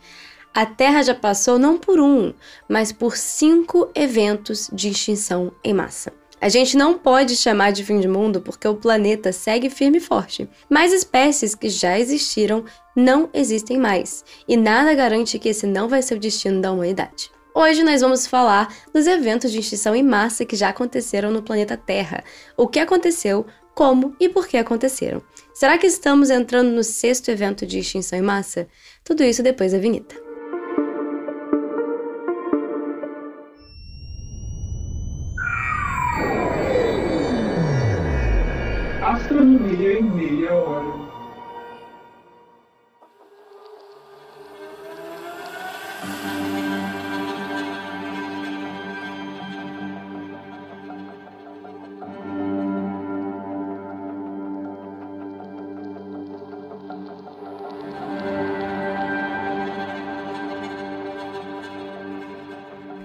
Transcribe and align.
A 0.54 0.66
Terra 0.66 1.02
já 1.02 1.16
passou 1.16 1.58
não 1.58 1.78
por 1.78 1.98
um, 1.98 2.34
mas 2.68 2.92
por 2.92 3.16
cinco 3.16 3.90
eventos 3.96 4.70
de 4.74 4.90
extinção 4.90 5.54
em 5.64 5.74
massa. 5.74 6.12
A 6.42 6.50
gente 6.50 6.76
não 6.76 6.98
pode 6.98 7.38
chamar 7.38 7.72
de 7.72 7.86
fim 7.86 8.02
de 8.02 8.08
mundo 8.08 8.42
porque 8.42 8.68
o 8.68 8.76
planeta 8.76 9.32
segue 9.32 9.70
firme 9.70 10.00
e 10.00 10.02
forte, 10.02 10.50
mas 10.70 10.92
espécies 10.92 11.56
que 11.56 11.70
já 11.70 11.98
existiram 11.98 12.66
não 12.94 13.30
existem 13.34 13.78
mais, 13.78 14.26
e 14.46 14.58
nada 14.58 14.94
garante 14.94 15.40
que 15.40 15.48
esse 15.48 15.66
não 15.66 15.88
vai 15.88 16.02
ser 16.02 16.16
o 16.16 16.20
destino 16.20 16.60
da 16.60 16.72
humanidade. 16.74 17.32
Hoje 17.56 17.82
nós 17.82 18.02
vamos 18.02 18.28
falar 18.28 18.76
dos 18.94 19.08
eventos 19.08 19.54
de 19.54 19.60
extinção 19.60 19.96
em 19.96 20.04
massa 20.04 20.44
que 20.44 20.58
já 20.58 20.70
aconteceram 20.70 21.32
no 21.32 21.44
planeta 21.44 21.78
Terra, 21.78 22.26
o 22.58 22.68
que 22.68 22.80
aconteceu, 22.80 23.46
como 23.74 24.14
e 24.20 24.28
por 24.28 24.48
que 24.48 24.58
aconteceram. 24.58 25.22
Será 25.54 25.78
que 25.78 25.88
estamos 25.88 26.30
entrando 26.30 26.72
no 26.72 26.84
sexto 26.84 27.30
evento 27.30 27.66
de 27.66 27.80
extinção 27.80 28.20
em 28.20 28.22
massa? 28.22 28.68
Tudo 29.02 29.24
isso 29.24 29.42
depois 29.42 29.72
da 29.72 29.78
vinheta. 29.78 30.31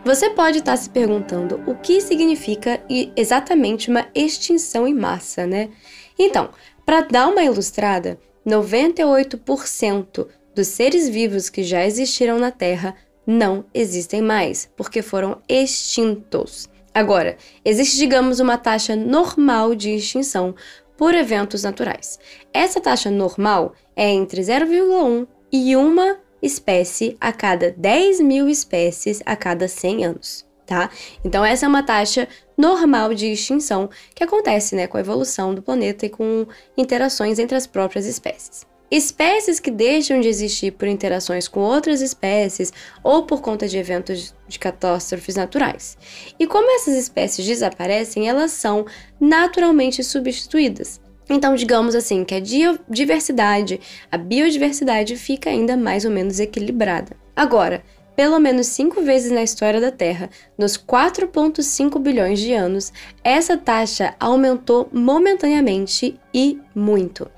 Você 0.06 0.30
pode 0.30 0.58
estar 0.58 0.76
se 0.76 0.88
perguntando 0.88 1.60
o 1.66 1.74
que 1.74 2.00
significa 2.00 2.80
exatamente 3.16 3.90
uma 3.90 4.06
extinção 4.14 4.86
em 4.86 4.94
massa, 4.94 5.44
né? 5.46 5.68
Então, 6.16 6.50
para 6.86 7.00
dar 7.00 7.28
uma 7.28 7.42
ilustrada, 7.42 8.16
98% 8.46 10.28
dos 10.54 10.68
seres 10.68 11.08
vivos 11.08 11.50
que 11.50 11.64
já 11.64 11.84
existiram 11.84 12.38
na 12.38 12.52
Terra 12.52 12.94
não 13.26 13.64
existem 13.74 14.22
mais, 14.22 14.70
porque 14.76 15.02
foram 15.02 15.42
extintos. 15.48 16.68
Agora, 16.94 17.36
existe, 17.64 17.98
digamos, 17.98 18.38
uma 18.38 18.56
taxa 18.56 18.94
normal 18.94 19.74
de 19.74 19.90
extinção 19.90 20.54
por 20.96 21.12
eventos 21.12 21.64
naturais. 21.64 22.20
Essa 22.54 22.80
taxa 22.80 23.10
normal 23.10 23.74
é 23.96 24.08
entre 24.08 24.40
0,1 24.40 25.26
e 25.52 25.76
1 25.76 26.16
espécie 26.40 27.16
a 27.20 27.32
cada 27.32 27.72
10 27.72 28.20
mil 28.20 28.48
espécies 28.48 29.20
a 29.26 29.34
cada 29.34 29.66
100 29.66 30.04
anos, 30.04 30.45
tá? 30.66 30.90
Então 31.24 31.44
essa 31.44 31.64
é 31.64 31.68
uma 31.68 31.82
taxa 31.82 32.28
normal 32.56 33.14
de 33.14 33.26
extinção 33.30 33.88
que 34.14 34.24
acontece, 34.24 34.74
né, 34.74 34.86
com 34.86 34.96
a 34.96 35.00
evolução 35.00 35.54
do 35.54 35.62
planeta 35.62 36.06
e 36.06 36.10
com 36.10 36.46
interações 36.76 37.38
entre 37.38 37.56
as 37.56 37.66
próprias 37.66 38.06
espécies. 38.06 38.66
Espécies 38.88 39.58
que 39.58 39.70
deixam 39.70 40.20
de 40.20 40.28
existir 40.28 40.72
por 40.72 40.86
interações 40.86 41.48
com 41.48 41.60
outras 41.60 42.00
espécies 42.00 42.72
ou 43.02 43.24
por 43.24 43.40
conta 43.40 43.66
de 43.66 43.76
eventos 43.76 44.32
de 44.46 44.58
catástrofes 44.60 45.34
naturais. 45.34 45.98
E 46.38 46.46
como 46.46 46.70
essas 46.70 46.94
espécies 46.94 47.44
desaparecem, 47.44 48.28
elas 48.28 48.52
são 48.52 48.86
naturalmente 49.20 50.04
substituídas. 50.04 51.00
Então, 51.28 51.56
digamos 51.56 51.96
assim, 51.96 52.24
que 52.24 52.36
a 52.36 52.40
diversidade, 52.88 53.80
a 54.12 54.16
biodiversidade 54.16 55.16
fica 55.16 55.50
ainda 55.50 55.76
mais 55.76 56.04
ou 56.04 56.10
menos 56.12 56.38
equilibrada. 56.38 57.16
Agora, 57.34 57.82
pelo 58.16 58.40
menos 58.40 58.68
cinco 58.68 59.02
vezes 59.02 59.30
na 59.30 59.42
história 59.42 59.80
da 59.80 59.92
Terra, 59.92 60.30
nos 60.56 60.76
4,5 60.76 62.00
bilhões 62.00 62.40
de 62.40 62.54
anos, 62.54 62.92
essa 63.22 63.56
taxa 63.56 64.14
aumentou 64.18 64.88
momentaneamente 64.90 66.18
e 66.32 66.58
muito. 66.74 67.30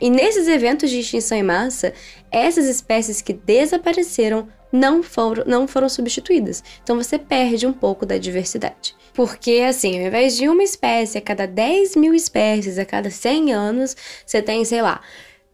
E 0.00 0.10
nesses 0.10 0.48
eventos 0.48 0.90
de 0.90 0.98
extinção 0.98 1.38
em 1.38 1.42
massa, 1.42 1.94
essas 2.30 2.66
espécies 2.66 3.22
que 3.22 3.32
desapareceram 3.32 4.48
não 4.72 5.04
foram, 5.04 5.44
não 5.46 5.68
foram 5.68 5.88
substituídas. 5.88 6.62
Então 6.82 6.96
você 6.96 7.16
perde 7.16 7.64
um 7.64 7.72
pouco 7.72 8.04
da 8.04 8.18
diversidade. 8.18 8.96
Porque, 9.14 9.64
assim, 9.66 10.00
ao 10.00 10.08
invés 10.08 10.36
de 10.36 10.48
uma 10.48 10.64
espécie 10.64 11.16
a 11.16 11.20
cada 11.20 11.46
10 11.46 11.94
mil 11.94 12.12
espécies 12.12 12.76
a 12.76 12.84
cada 12.84 13.08
100 13.08 13.52
anos, 13.52 13.96
você 14.26 14.42
tem, 14.42 14.64
sei 14.64 14.82
lá, 14.82 15.00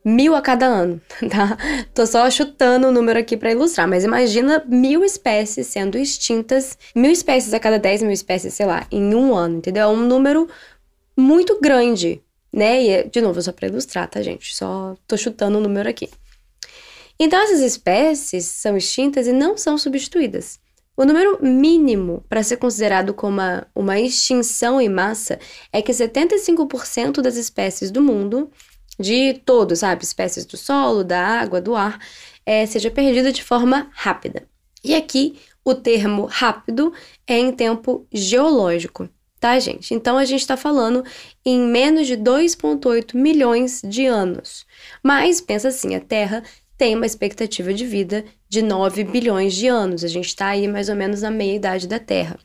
mil 0.04 0.34
a 0.34 0.40
cada 0.40 0.66
ano, 0.66 1.00
tá? 1.30 1.56
Tô 1.94 2.06
só 2.06 2.28
chutando 2.30 2.88
o 2.88 2.92
número 2.92 3.18
aqui 3.18 3.36
para 3.36 3.52
ilustrar, 3.52 3.88
mas 3.88 4.04
imagina 4.04 4.64
mil 4.66 5.04
espécies 5.04 5.66
sendo 5.66 5.98
extintas, 5.98 6.76
mil 6.94 7.10
espécies 7.10 7.52
a 7.52 7.60
cada 7.60 7.78
10 7.78 8.02
mil 8.02 8.12
espécies, 8.12 8.54
sei 8.54 8.66
lá, 8.66 8.86
em 8.90 9.14
um 9.14 9.34
ano, 9.34 9.58
entendeu? 9.58 9.84
É 9.84 9.88
um 9.88 10.06
número 10.06 10.48
muito 11.16 11.60
grande, 11.60 12.22
né? 12.52 12.82
E, 12.82 13.04
de 13.08 13.20
novo, 13.20 13.40
só 13.42 13.52
para 13.52 13.68
ilustrar, 13.68 14.08
tá, 14.08 14.22
gente? 14.22 14.54
Só 14.54 14.96
tô 15.06 15.16
chutando 15.16 15.58
o 15.58 15.60
número 15.60 15.88
aqui. 15.88 16.08
Então, 17.18 17.38
essas 17.42 17.60
espécies 17.60 18.46
são 18.46 18.76
extintas 18.76 19.26
e 19.26 19.32
não 19.32 19.56
são 19.56 19.76
substituídas. 19.76 20.58
O 20.96 21.04
número 21.04 21.38
mínimo 21.42 22.24
para 22.28 22.42
ser 22.42 22.56
considerado 22.58 23.14
como 23.14 23.34
uma, 23.34 23.66
uma 23.74 23.98
extinção 23.98 24.80
em 24.80 24.88
massa 24.88 25.38
é 25.72 25.80
que 25.80 25.92
75% 25.92 27.22
das 27.22 27.36
espécies 27.36 27.90
do 27.90 28.02
mundo, 28.02 28.50
de 29.00 29.34
todos, 29.44 29.80
sabe, 29.80 30.04
espécies 30.04 30.44
do 30.44 30.56
solo, 30.56 31.02
da 31.02 31.20
água, 31.20 31.60
do 31.60 31.74
ar, 31.74 31.98
é, 32.44 32.66
seja 32.66 32.90
perdida 32.90 33.32
de 33.32 33.42
forma 33.42 33.88
rápida. 33.92 34.46
E 34.84 34.94
aqui 34.94 35.38
o 35.64 35.74
termo 35.74 36.26
rápido 36.26 36.92
é 37.26 37.38
em 37.38 37.52
tempo 37.52 38.06
geológico, 38.12 39.08
tá, 39.38 39.58
gente? 39.58 39.94
Então 39.94 40.18
a 40.18 40.24
gente 40.24 40.40
está 40.40 40.56
falando 40.56 41.04
em 41.44 41.60
menos 41.60 42.06
de 42.06 42.16
2,8 42.16 43.14
milhões 43.14 43.82
de 43.84 44.06
anos. 44.06 44.66
Mas 45.02 45.40
pensa 45.40 45.68
assim, 45.68 45.94
a 45.94 46.00
Terra 46.00 46.42
tem 46.76 46.96
uma 46.96 47.06
expectativa 47.06 47.74
de 47.74 47.84
vida 47.84 48.24
de 48.48 48.62
9 48.62 49.04
bilhões 49.04 49.54
de 49.54 49.66
anos. 49.66 50.02
A 50.02 50.08
gente 50.08 50.28
está 50.28 50.46
aí 50.46 50.66
mais 50.66 50.88
ou 50.88 50.96
menos 50.96 51.22
na 51.22 51.30
meia-idade 51.30 51.86
da 51.86 51.98
Terra, 51.98 52.38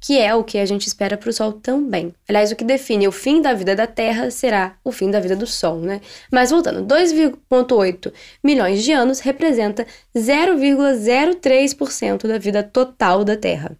que 0.00 0.18
é 0.18 0.34
o 0.34 0.42
que 0.44 0.58
a 0.58 0.66
gente 0.66 0.86
espera 0.86 1.16
para 1.16 1.30
o 1.30 1.32
Sol 1.32 1.52
também. 1.52 2.14
Aliás, 2.28 2.52
o 2.52 2.56
que 2.56 2.64
define 2.64 3.08
o 3.08 3.12
fim 3.12 3.42
da 3.42 3.52
vida 3.52 3.74
da 3.74 3.84
Terra 3.86 4.30
será 4.30 4.76
o 4.84 4.92
fim 4.92 5.10
da 5.10 5.18
vida 5.20 5.34
do 5.34 5.46
Sol, 5.46 5.78
né? 5.78 6.00
Mas 6.32 6.50
voltando, 6.50 6.86
2,8 6.86 8.12
milhões 8.42 8.84
de 8.84 8.92
anos 8.92 9.20
representa 9.20 9.86
0,03% 10.16 12.26
da 12.26 12.38
vida 12.38 12.62
total 12.62 13.24
da 13.24 13.36
Terra. 13.36 13.76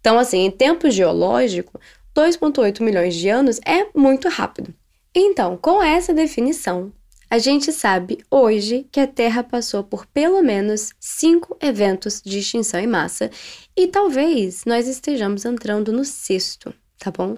Então, 0.00 0.18
assim, 0.18 0.46
em 0.46 0.50
tempo 0.50 0.90
geológico, 0.90 1.78
2,8 2.14 2.82
milhões 2.82 3.14
de 3.14 3.28
anos 3.28 3.60
é 3.66 3.86
muito 3.94 4.28
rápido. 4.28 4.74
Então, 5.14 5.56
com 5.56 5.82
essa 5.82 6.14
definição, 6.14 6.92
a 7.30 7.38
gente 7.38 7.72
sabe 7.72 8.18
hoje 8.28 8.88
que 8.90 8.98
a 8.98 9.06
Terra 9.06 9.44
passou 9.44 9.84
por 9.84 10.04
pelo 10.06 10.42
menos 10.42 10.90
cinco 10.98 11.56
eventos 11.62 12.20
de 12.20 12.40
extinção 12.40 12.80
em 12.80 12.88
massa 12.88 13.30
e 13.76 13.86
talvez 13.86 14.64
nós 14.66 14.88
estejamos 14.88 15.44
entrando 15.44 15.92
no 15.92 16.04
sexto, 16.04 16.74
tá 16.98 17.12
bom? 17.12 17.36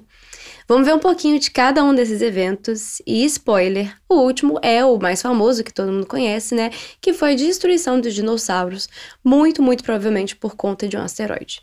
Vamos 0.67 0.87
ver 0.87 0.95
um 0.95 0.99
pouquinho 0.99 1.39
de 1.39 1.51
cada 1.51 1.85
um 1.85 1.95
desses 1.95 2.23
eventos 2.23 3.03
e 3.07 3.23
spoiler, 3.27 3.95
o 4.09 4.15
último 4.15 4.59
é 4.63 4.83
o 4.83 4.99
mais 4.99 5.21
famoso 5.21 5.63
que 5.63 5.75
todo 5.75 5.93
mundo 5.93 6.07
conhece, 6.07 6.55
né? 6.55 6.71
Que 6.99 7.13
foi 7.13 7.33
a 7.33 7.37
destruição 7.37 8.01
dos 8.01 8.15
dinossauros, 8.15 8.89
muito, 9.23 9.63
muito 9.63 9.85
provavelmente 9.85 10.35
por 10.35 10.57
conta 10.57 10.89
de 10.89 10.97
um 10.97 11.03
asteroide. 11.03 11.61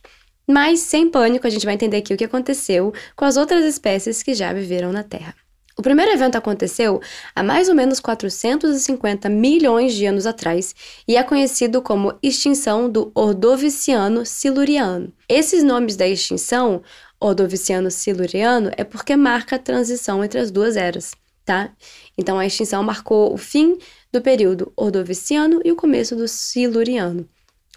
Mas 0.48 0.82
sem 0.82 1.10
pânico, 1.10 1.48
a 1.48 1.50
gente 1.50 1.66
vai 1.66 1.74
entender 1.74 1.98
aqui 1.98 2.14
o 2.14 2.18
que 2.18 2.26
aconteceu 2.26 2.94
com 3.16 3.26
as 3.26 3.38
outras 3.38 3.66
espécies 3.66 4.22
que 4.22 4.36
já 4.36 4.54
viveram 4.54 4.92
na 4.92 5.04
Terra. 5.04 5.34
O 5.80 5.82
primeiro 5.82 6.12
evento 6.12 6.36
aconteceu 6.36 7.00
há 7.34 7.42
mais 7.42 7.70
ou 7.70 7.74
menos 7.74 8.02
450 8.02 9.30
milhões 9.30 9.94
de 9.94 10.06
anos 10.06 10.26
atrás 10.26 10.76
e 11.08 11.16
é 11.16 11.24
conhecido 11.24 11.82
como 11.82 12.20
extinção 12.22 12.90
do 12.90 13.14
Ordoviciano-Siluriano. 13.16 15.14
Esses 15.30 15.64
nomes 15.64 15.96
da 15.96 16.06
extinção, 16.06 16.82
Ordoviciano-Siluriano, 17.18 18.72
é 18.76 18.84
porque 18.84 19.16
marca 19.16 19.56
a 19.56 19.60
transição 19.60 20.22
entre 20.22 20.42
as 20.42 20.52
duas 20.52 20.76
eras, 20.76 21.14
tá? 21.46 21.72
Então 22.18 22.38
a 22.38 22.46
extinção 22.46 22.84
marcou 22.84 23.34
o 23.34 23.38
fim 23.38 23.78
do 24.12 24.20
período 24.20 24.74
Ordoviciano 24.76 25.62
e 25.64 25.72
o 25.72 25.78
começo 25.78 26.14
do 26.14 26.28
Siluriano. 26.28 27.26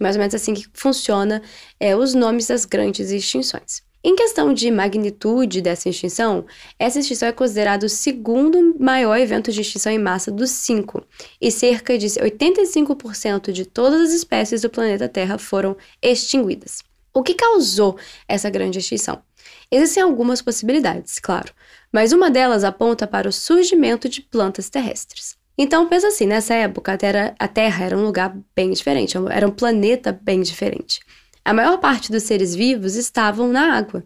Mais 0.01 0.17
ou 0.17 0.19
menos 0.19 0.35
assim 0.35 0.55
que 0.55 0.67
funciona 0.75 1.41
é, 1.79 1.95
os 1.95 2.15
nomes 2.15 2.49
das 2.49 2.65
grandes 2.65 3.13
extinções. 3.13 3.92
Em 4.05 4.17
questão 4.17 4.53
de 4.53 4.69
magnitude 4.69 5.61
dessa 5.61 5.89
extinção, 5.89 6.45
essa 6.77 6.99
extinção 6.99 7.29
é 7.29 7.33
considerada 7.33 7.87
o 7.87 7.89
segundo 7.89 8.75
maior 8.77 9.17
evento 9.17 9.53
de 9.53 9.61
extinção 9.61 9.93
em 9.93 9.99
massa 9.99 10.29
dos 10.33 10.51
cinco, 10.51 11.07
e 11.41 11.53
cerca 11.53 11.97
de 11.97 12.09
85% 12.09 13.53
de 13.53 13.65
todas 13.65 14.01
as 14.01 14.13
espécies 14.13 14.63
do 14.63 14.71
planeta 14.71 15.09
Terra 15.09 15.39
foram 15.39 15.77
extinguidas. 16.03 16.83
O 17.15 17.23
que 17.23 17.35
causou 17.35 17.97
essa 18.27 18.51
grande 18.51 18.81
extinção? 18.81 19.23
Existem 19.71 20.03
algumas 20.03 20.43
possibilidades, 20.43 21.21
claro, 21.21 21.53
mas 21.93 22.13
uma 22.13 22.29
delas 22.29 22.65
aponta 22.65 23.07
para 23.07 23.29
o 23.29 23.33
surgimento 23.33 24.09
de 24.09 24.21
plantas 24.21 24.69
terrestres. 24.69 25.37
Então 25.57 25.89
pensa 25.89 26.09
assim, 26.09 26.27
nessa 26.27 26.55
época 26.55 26.95
a 26.95 26.97
terra, 26.97 27.35
a 27.39 27.47
terra 27.47 27.85
era 27.85 27.97
um 27.97 28.05
lugar 28.05 28.37
bem 28.57 28.73
diferente, 28.73 29.17
era 29.31 29.47
um 29.47 29.53
planeta 29.53 30.11
bem 30.11 30.41
diferente. 30.41 31.01
A 31.45 31.53
maior 31.53 31.79
parte 31.79 32.13
dos 32.13 32.23
seres 32.23 32.55
vivos 32.55 32.95
estavam 32.95 33.49
na 33.49 33.77
água. 33.77 34.05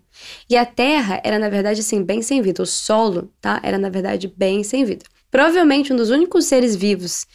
E 0.48 0.56
a 0.56 0.64
Terra 0.64 1.20
era, 1.22 1.38
na 1.38 1.48
verdade, 1.48 1.80
assim, 1.80 2.02
bem 2.02 2.22
sem 2.22 2.40
vida. 2.40 2.62
O 2.62 2.66
solo, 2.66 3.30
tá? 3.40 3.60
Era, 3.62 3.78
na 3.78 3.90
verdade, 3.90 4.32
bem 4.34 4.62
sem 4.62 4.84
vida. 4.84 5.04
Provavelmente 5.30 5.92
um 5.92 5.96
dos 5.96 6.10
únicos 6.10 6.46
seres 6.46 6.74
vivos 6.74 7.26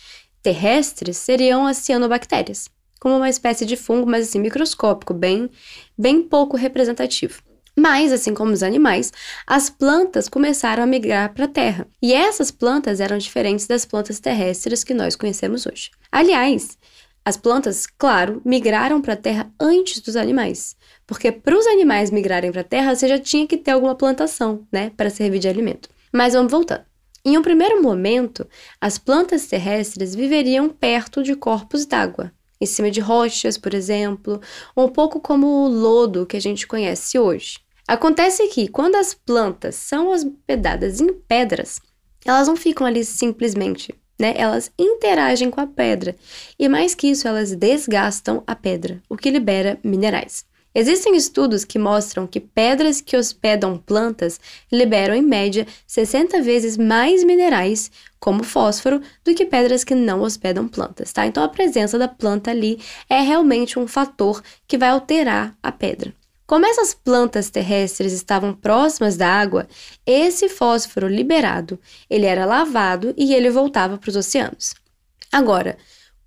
terrestres 0.42 1.18
seriam 1.18 1.68
as 1.68 1.78
cianobactérias, 1.78 2.68
como 3.00 3.16
uma 3.16 3.30
espécie 3.30 3.64
de 3.64 3.78
fungo, 3.78 4.10
mas 4.10 4.28
assim, 4.28 4.40
microscópico, 4.40 5.14
bem, 5.14 5.50
bem 5.96 6.24
pouco 6.24 6.58
representativo. 6.58 7.42
Mas, 7.78 8.12
assim 8.12 8.34
como 8.34 8.52
os 8.52 8.64
animais, 8.64 9.14
as 9.48 9.70
plantas 9.70 10.28
começaram 10.28 10.84
a 10.84 10.88
migrar 10.88 11.34
para 11.34 11.46
a 11.46 11.48
Terra. 11.48 11.88
E 12.02 12.14
essas 12.14 12.52
plantas 12.52 13.00
eram 13.00 13.18
diferentes 13.18 13.66
das 13.66 13.86
plantas 13.86 14.20
terrestres 14.20 14.84
que 14.84 14.94
nós 14.94 15.16
conhecemos 15.16 15.66
hoje. 15.66 15.90
Aliás, 16.12 16.78
as 17.24 17.38
plantas, 17.38 17.86
claro, 17.86 18.42
migraram 18.44 19.00
para 19.00 19.14
a 19.14 19.18
terra 19.18 19.52
antes 19.60 20.02
dos 20.02 20.16
animais, 20.16 20.76
porque 21.06 21.32
para 21.32 21.58
os 21.58 21.68
animais 21.68 22.10
migrarem 22.10 22.52
para 22.52 22.62
a 22.62 22.66
terra 22.66 22.96
você 22.96 23.08
já 23.08 23.20
tinha 23.20 23.46
que 23.46 23.58
ter 23.58 23.72
alguma 23.72 23.94
plantação, 23.96 24.68
né, 24.72 24.92
para 24.98 25.10
servir 25.10 25.38
de 25.38 25.48
alimento. 25.48 25.88
Mas 26.12 26.34
vamos 26.34 26.52
voltando. 26.52 26.84
Em 27.24 27.38
um 27.38 27.44
primeiro 27.44 27.82
momento, 27.84 28.48
as 28.80 28.98
plantas 28.98 29.46
terrestres 29.46 30.16
viveriam 30.16 30.68
perto 30.68 31.22
de 31.22 31.36
corpos 31.36 31.86
d'água, 31.86 32.32
em 32.60 32.66
cima 32.66 32.90
de 32.90 33.00
rochas, 33.00 33.58
por 33.58 33.76
exemplo, 33.76 34.42
um 34.76 34.88
pouco 34.88 35.20
como 35.20 35.46
o 35.46 35.68
lodo 35.68 36.26
que 36.26 36.38
a 36.38 36.42
gente 36.42 36.66
conhece 36.66 37.20
hoje. 37.20 37.60
Acontece 37.88 38.48
que, 38.48 38.68
quando 38.68 38.96
as 38.96 39.14
plantas 39.14 39.76
são 39.76 40.10
hospedadas 40.10 41.00
em 41.00 41.14
pedras, 41.14 41.80
elas 42.26 42.48
não 42.48 42.56
ficam 42.56 42.88
ali 42.88 43.06
simplesmente 43.06 43.94
né? 44.22 44.36
Elas 44.38 44.72
interagem 44.78 45.50
com 45.50 45.60
a 45.60 45.66
pedra 45.66 46.16
e 46.58 46.70
mais 46.70 46.94
que 46.94 47.08
isso, 47.08 47.28
elas 47.28 47.56
desgastam 47.56 48.44
a 48.46 48.56
pedra, 48.56 49.02
o 49.10 49.18
que 49.18 49.32
libera 49.32 49.80
minerais. 49.84 50.46
Existem 50.74 51.18
estudos 51.18 51.66
que 51.66 51.78
mostram 51.78 52.26
que 52.26 52.40
pedras 52.40 53.02
que 53.02 53.18
hospedam 53.18 53.78
plantas 53.78 54.40
liberam 54.72 55.14
em 55.14 55.22
média 55.22 55.68
60 55.86 56.42
vezes 56.42 56.78
mais 56.78 57.26
minerais, 57.26 57.92
como 58.20 58.44
fósforo, 58.44 59.02
do 59.26 59.36
que 59.36 59.46
pedras 59.46 59.84
que 59.84 59.96
não 59.96 60.22
hospedam 60.22 60.68
plantas, 60.70 61.12
tá? 61.12 61.26
Então 61.26 61.44
a 61.44 61.50
presença 61.50 61.98
da 61.98 62.08
planta 62.08 62.52
ali 62.52 62.80
é 63.10 63.20
realmente 63.20 63.78
um 63.78 63.88
fator 63.88 64.42
que 64.66 64.78
vai 64.78 64.90
alterar 64.90 65.58
a 65.62 65.72
pedra. 65.74 66.14
Como 66.52 66.66
essas 66.66 66.94
plantas 66.94 67.50
terrestres 67.50 68.12
estavam 68.12 68.54
próximas 68.54 69.16
da 69.16 69.26
água, 69.26 69.70
esse 70.06 70.50
fósforo 70.50 71.08
liberado, 71.08 71.80
ele 72.10 72.26
era 72.26 72.44
lavado 72.46 73.14
e 73.16 73.34
ele 73.34 73.50
voltava 73.50 73.98
para 73.98 74.10
os 74.10 74.18
oceanos. 74.18 74.74
Agora, 75.32 75.78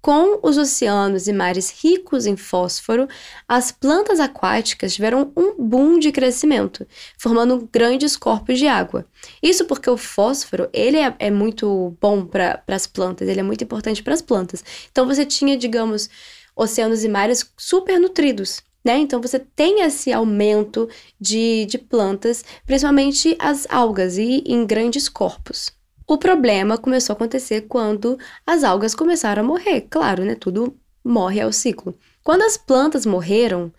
com 0.00 0.40
os 0.42 0.56
oceanos 0.56 1.28
e 1.28 1.32
mares 1.34 1.78
ricos 1.78 2.24
em 2.24 2.38
fósforo, 2.38 3.06
as 3.46 3.70
plantas 3.70 4.18
aquáticas 4.18 4.94
tiveram 4.94 5.30
um 5.36 5.62
boom 5.62 5.98
de 5.98 6.10
crescimento, 6.10 6.86
formando 7.18 7.68
grandes 7.70 8.16
corpos 8.16 8.58
de 8.58 8.66
água. 8.66 9.04
Isso 9.42 9.66
porque 9.66 9.90
o 9.90 9.98
fósforo 9.98 10.70
ele 10.72 10.96
é, 10.96 11.14
é 11.18 11.30
muito 11.30 11.94
bom 12.00 12.24
para 12.24 12.62
as 12.68 12.86
plantas, 12.86 13.28
ele 13.28 13.40
é 13.40 13.42
muito 13.42 13.62
importante 13.62 14.02
para 14.02 14.14
as 14.14 14.22
plantas. 14.22 14.64
Então 14.90 15.06
você 15.06 15.26
tinha, 15.26 15.54
digamos, 15.54 16.08
oceanos 16.56 17.04
e 17.04 17.10
mares 17.10 17.52
super 17.58 18.00
nutridos 18.00 18.62
né? 18.84 18.98
Então 18.98 19.20
você 19.20 19.38
tem 19.38 19.80
esse 19.80 20.12
aumento 20.12 20.88
de, 21.20 21.64
de 21.66 21.78
plantas, 21.78 22.44
principalmente 22.66 23.34
as 23.38 23.66
algas 23.70 24.18
e 24.18 24.44
em 24.46 24.66
grandes 24.66 25.08
corpos. 25.08 25.72
O 26.06 26.18
problema 26.18 26.76
começou 26.76 27.14
a 27.14 27.16
acontecer 27.16 27.62
quando 27.62 28.18
as 28.46 28.62
algas 28.62 28.94
começaram 28.94 29.42
a 29.42 29.46
morrer. 29.46 29.86
Claro, 29.88 30.24
né? 30.24 30.34
Tudo 30.34 30.76
morre 31.02 31.40
ao 31.40 31.52
ciclo. 31.52 31.94
Quando 32.22 32.42
as 32.42 32.58
plantas 32.58 33.06
morreram 33.06 33.72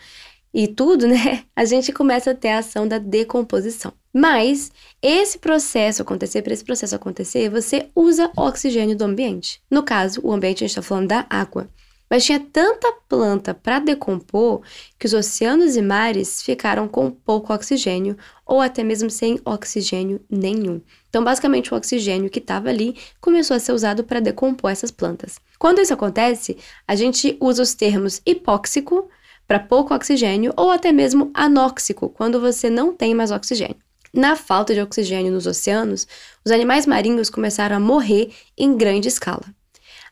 e 0.52 0.68
tudo, 0.68 1.06
né? 1.08 1.44
A 1.56 1.66
gente 1.66 1.94
começa 1.94 2.32
a 2.32 2.36
ter 2.36 2.50
a 2.50 2.60
ação 2.60 2.88
da 2.88 2.98
decomposição. 2.98 3.94
Mas 4.12 4.72
esse 5.02 5.38
processo 5.38 6.02
acontecer, 6.02 6.42
para 6.42 6.54
esse 6.54 6.64
processo 6.64 6.96
acontecer, 6.96 7.50
você 7.50 7.90
usa 7.94 8.32
oxigênio 8.36 8.96
do 8.96 9.04
ambiente. 9.04 9.62
No 9.70 9.84
caso, 9.84 10.22
o 10.24 10.32
ambiente 10.32 10.64
a 10.64 10.68
gente 10.68 10.70
está 10.70 10.82
falando 10.82 11.10
da 11.10 11.28
água. 11.30 11.70
Mas 12.10 12.24
tinha 12.24 12.40
tanta 12.40 12.92
planta 13.10 13.54
para 13.54 13.80
decompor 13.80 14.62
que 15.00 15.08
os 15.08 15.14
oceanos 15.14 15.76
e 15.76 15.82
mares 15.82 16.42
ficaram 16.42 16.88
com 16.88 17.10
pouco 17.10 17.54
oxigênio 17.54 18.16
ou 18.46 18.62
até 18.62 18.84
mesmo 18.84 19.10
sem 19.10 19.40
oxigênio 19.44 20.22
nenhum. 20.30 20.82
Então, 21.10 21.24
basicamente, 21.24 21.74
o 21.74 21.78
oxigênio 21.78 22.30
que 22.30 22.40
estava 22.40 22.70
ali 22.70 22.96
começou 23.20 23.56
a 23.56 23.60
ser 23.60 23.72
usado 23.72 24.04
para 24.04 24.20
decompor 24.20 24.72
essas 24.72 24.92
plantas. 24.92 25.40
Quando 25.58 25.82
isso 25.82 25.94
acontece, 25.94 26.58
a 26.88 26.96
gente 26.96 27.38
usa 27.40 27.64
os 27.64 27.74
termos 27.74 28.22
hipóxico 28.26 29.10
para 29.48 29.60
pouco 29.60 29.94
oxigênio 29.94 30.54
ou 30.56 30.72
até 30.72 30.92
mesmo 30.92 31.32
anóxico, 31.34 32.10
quando 32.10 32.40
você 32.40 32.70
não 32.70 32.94
tem 32.94 33.14
mais 33.14 33.32
oxigênio. 33.32 33.78
Na 34.14 34.36
falta 34.36 34.74
de 34.74 34.80
oxigênio 34.80 35.32
nos 35.32 35.46
oceanos, 35.46 36.08
os 36.46 36.52
animais 36.52 36.86
marinhos 36.86 37.30
começaram 37.30 37.76
a 37.76 37.80
morrer 37.80 38.32
em 38.58 38.76
grande 38.78 39.08
escala. 39.08 39.44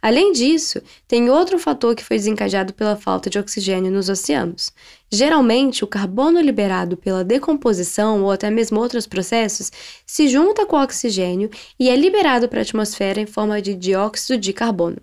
Além 0.04 0.34
disso, 0.34 0.82
tem 1.08 1.30
outro 1.30 1.58
fator 1.58 1.96
que 1.96 2.04
foi 2.04 2.18
desencadeado 2.18 2.74
pela 2.74 2.98
falta 2.98 3.30
de 3.30 3.40
oxigênio 3.40 3.90
nos 3.90 4.10
oceanos. 4.10 4.74
Geralmente, 5.10 5.82
o 5.82 5.88
carbono 5.88 6.42
liberado 6.42 6.98
pela 6.98 7.24
decomposição 7.24 8.22
ou 8.22 8.30
até 8.30 8.50
mesmo 8.52 8.82
outros 8.82 9.08
processos 9.08 9.72
se 10.06 10.28
junta 10.28 10.66
com 10.66 10.76
o 10.76 10.84
oxigênio 10.84 11.50
e 11.80 11.90
é 11.90 11.96
liberado 11.96 12.50
para 12.50 12.60
a 12.60 12.64
atmosfera 12.64 13.22
em 13.22 13.26
forma 13.26 13.62
de 13.62 13.74
dióxido 13.74 14.38
de 14.38 14.52
carbono, 14.52 14.98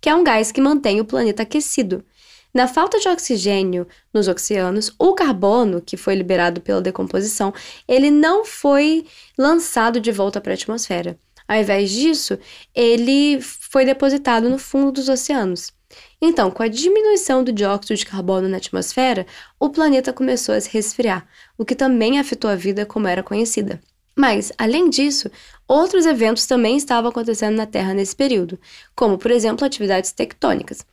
que 0.00 0.08
é 0.08 0.14
um 0.14 0.24
gás 0.24 0.50
que 0.50 0.62
mantém 0.62 0.98
o 0.98 1.04
planeta 1.04 1.42
aquecido. 1.42 2.02
Na 2.54 2.66
falta 2.66 2.98
de 2.98 3.06
oxigênio 3.06 3.86
nos 4.14 4.28
oceanos, 4.28 4.90
o 4.98 5.12
carbono, 5.12 5.82
que 5.82 5.98
foi 5.98 6.14
liberado 6.14 6.62
pela 6.62 6.80
decomposição, 6.80 7.52
ele 7.86 8.10
não 8.10 8.46
foi 8.46 9.04
lançado 9.36 10.00
de 10.00 10.10
volta 10.10 10.40
para 10.40 10.54
a 10.54 10.54
atmosfera. 10.54 11.18
Ao 11.48 11.56
invés 11.56 11.90
disso, 11.90 12.38
ele 12.74 13.40
foi 13.40 13.86
depositado 13.86 14.50
no 14.50 14.58
fundo 14.58 14.92
dos 14.92 15.08
oceanos. 15.08 15.72
Então, 16.20 16.50
com 16.50 16.62
a 16.62 16.68
diminuição 16.68 17.42
do 17.42 17.50
dióxido 17.50 17.96
de 17.96 18.04
carbono 18.04 18.48
na 18.48 18.58
atmosfera, 18.58 19.26
o 19.58 19.70
planeta 19.70 20.12
começou 20.12 20.54
a 20.54 20.60
se 20.60 20.68
resfriar, 20.70 21.26
o 21.56 21.64
que 21.64 21.74
também 21.74 22.18
afetou 22.18 22.50
a 22.50 22.54
vida 22.54 22.84
como 22.84 23.08
era 23.08 23.22
conhecida. 23.22 23.80
Mas, 24.14 24.52
além 24.58 24.90
disso, 24.90 25.30
outros 25.66 26.04
eventos 26.04 26.44
também 26.44 26.76
estavam 26.76 27.08
acontecendo 27.08 27.56
na 27.56 27.66
Terra 27.66 27.94
nesse 27.94 28.14
período, 28.14 28.58
como, 28.94 29.16
por 29.16 29.30
exemplo, 29.30 29.64
atividades 29.64 30.12
tectônicas. 30.12 30.84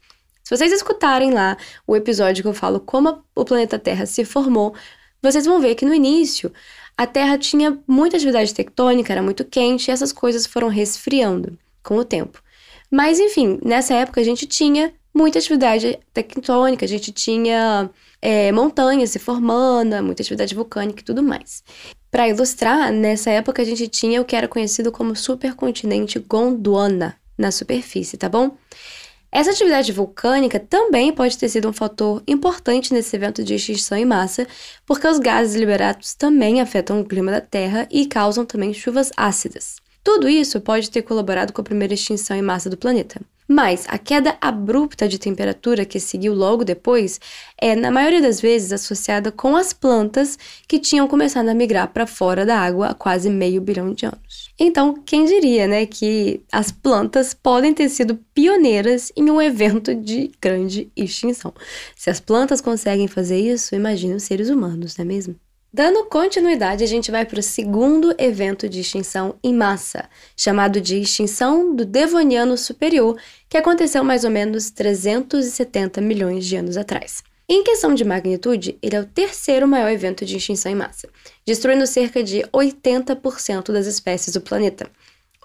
Se 0.44 0.56
vocês 0.56 0.72
escutarem 0.72 1.32
lá 1.32 1.58
o 1.88 1.96
episódio 1.96 2.44
que 2.44 2.48
eu 2.48 2.54
falo 2.54 2.80
como 2.80 3.24
o 3.36 3.44
planeta 3.44 3.80
Terra 3.80 4.06
se 4.06 4.24
formou, 4.24 4.76
vocês 5.22 5.46
vão 5.46 5.60
ver 5.60 5.74
que 5.74 5.86
no 5.86 5.94
início 5.94 6.54
a 6.98 7.06
Terra 7.06 7.38
tinha 7.38 7.78
muita 7.88 8.18
atividade 8.18 8.54
tectônica, 8.54 9.12
era 9.12 9.22
muito 9.22 9.44
quente 9.44 9.90
e 9.90 9.92
essas 9.92 10.12
coisas 10.12 10.46
foram 10.46 10.68
resfriando 10.68 11.58
com 11.84 11.98
o 11.98 12.06
tempo. 12.06 12.42
Mas, 12.90 13.20
enfim, 13.20 13.60
nessa 13.64 13.94
época 13.94 14.22
a 14.22 14.24
gente 14.24 14.46
tinha 14.46 14.94
muita 15.14 15.40
atividade 15.40 16.00
tectônica, 16.14 16.86
a 16.86 16.88
gente 16.88 17.12
tinha 17.12 17.90
é, 18.22 18.52
montanhas 18.52 19.12
se 19.12 19.20
formando, 19.20 20.02
muita 20.04 20.22
atividade 20.22 20.56
vulcânica 20.56 21.02
e 21.02 21.06
tudo 21.06 21.22
mais. 21.22 21.64
Para 22.10 22.30
ilustrar, 22.30 22.92
nessa 22.92 23.30
época 23.30 23.62
a 23.62 23.66
gente 23.66 23.88
tinha 23.88 24.22
o 24.22 24.26
que 24.26 24.36
era 24.36 24.48
conhecido 24.48 24.92
como 24.92 25.16
supercontinente 25.16 26.20
Gondwana 26.20 27.18
na 27.38 27.52
superfície, 27.52 28.18
tá 28.18 28.30
bom? 28.30 28.58
Essa 29.36 29.52
atividade 29.52 29.92
vulcânica 29.92 30.58
também 30.58 31.12
pode 31.12 31.38
ter 31.38 31.50
sido 31.50 31.68
um 31.68 31.74
fator 31.74 32.24
importante 32.26 32.94
nesse 32.94 33.14
evento 33.18 33.44
de 33.44 33.54
extinção 33.54 33.98
em 33.98 34.06
massa, 34.06 34.48
porque 34.86 35.06
os 35.06 35.20
gases 35.20 35.56
liberados 35.58 36.14
também 36.14 36.62
afetam 36.62 37.02
o 37.02 37.06
clima 37.06 37.34
da 37.34 37.42
Terra 37.42 37.86
e 37.92 38.06
causam 38.06 38.46
também 38.46 38.74
chuvas 38.74 39.12
ácidas. 39.18 39.76
Tudo 40.02 40.30
isso 40.30 40.62
pode 40.62 40.90
ter 40.90 41.02
colaborado 41.02 41.52
com 41.52 41.60
a 41.60 41.66
primeira 41.66 41.94
extinção 41.94 42.38
em 42.38 42.42
massa 42.42 42.70
do 42.70 42.78
planeta. 42.78 43.20
Mas 43.48 43.86
a 43.88 43.98
queda 43.98 44.38
abrupta 44.42 45.08
de 45.08 45.20
temperatura 45.20 45.86
que 45.86 46.00
seguiu 46.00 46.34
logo 46.34 46.64
depois 46.64 47.20
é, 47.60 47.76
na 47.76 47.92
maioria 47.92 48.22
das 48.22 48.42
vezes, 48.42 48.72
associada 48.72 49.32
com 49.32 49.56
as 49.56 49.72
plantas 49.72 50.38
que 50.68 50.80
tinham 50.80 51.08
começado 51.08 51.48
a 51.48 51.54
migrar 51.54 51.90
para 51.90 52.08
fora 52.08 52.46
da 52.46 52.58
água 52.58 52.88
há 52.88 52.94
quase 52.94 53.30
meio 53.30 53.62
bilhão 53.62 53.94
de 53.94 54.06
anos. 54.06 54.50
Então, 54.60 54.96
quem 55.06 55.26
diria, 55.26 55.68
né, 55.68 55.86
que 55.86 56.42
as 56.52 56.72
plantas 56.72 57.34
podem 57.34 57.74
ter 57.74 57.90
sido 57.90 58.20
pioneiras 58.34 59.12
em 59.16 59.30
um 59.30 59.42
evento 59.42 59.94
de 59.94 60.32
grande 60.42 60.92
extinção? 60.96 61.54
Se 61.96 62.10
as 62.10 62.20
plantas 62.20 62.62
conseguem 62.62 63.08
fazer 63.08 63.40
isso, 63.40 63.76
imagine 63.76 64.16
os 64.16 64.24
seres 64.24 64.50
humanos, 64.50 64.98
não 64.98 65.04
é 65.04 65.08
mesmo? 65.08 65.45
Dando 65.78 66.06
continuidade, 66.06 66.86
a 66.86 66.88
gente 66.88 67.12
vai 67.12 67.26
para 67.26 67.42
o 67.42 67.44
segundo 67.44 68.16
evento 68.18 68.70
de 68.70 68.80
extinção 68.80 69.36
em 69.44 69.54
massa, 69.54 70.10
chamado 70.38 70.80
de 70.80 71.02
extinção 71.02 71.76
do 71.76 71.84
Devoniano 71.84 72.58
Superior, 72.58 73.20
que 73.50 73.58
aconteceu 73.58 74.02
mais 74.02 74.24
ou 74.24 74.30
menos 74.30 74.72
370 74.72 76.00
milhões 76.00 76.46
de 76.46 76.56
anos 76.56 76.78
atrás. 76.78 77.22
Em 77.50 77.62
questão 77.62 77.94
de 77.94 78.06
magnitude, 78.06 78.80
ele 78.82 78.96
é 78.96 79.02
o 79.02 79.06
terceiro 79.06 79.68
maior 79.68 79.92
evento 79.92 80.24
de 80.24 80.38
extinção 80.38 80.72
em 80.72 80.76
massa, 80.76 81.10
destruindo 81.46 81.86
cerca 81.86 82.24
de 82.24 82.38
80% 82.54 83.74
das 83.74 83.86
espécies 83.86 84.34
do 84.34 84.40
planeta. 84.40 84.90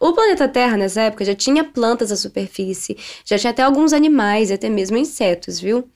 O 0.01 0.13
planeta 0.13 0.47
Terra, 0.47 0.77
nessa 0.77 1.01
época, 1.03 1.25
já 1.25 1.35
tinha 1.35 1.65
plantas 1.65 2.13
à 2.13 2.17
superfície, 2.17 2.97
já 3.25 3.37
tinha 3.37 3.51
até 3.51 3.63
alguns 3.63 3.93
animais 3.93 4.51
e 4.51 4.53
até 4.53 4.69
mesmo 4.69 4.97
insetos, 4.97 5.59
viu? 5.59 5.91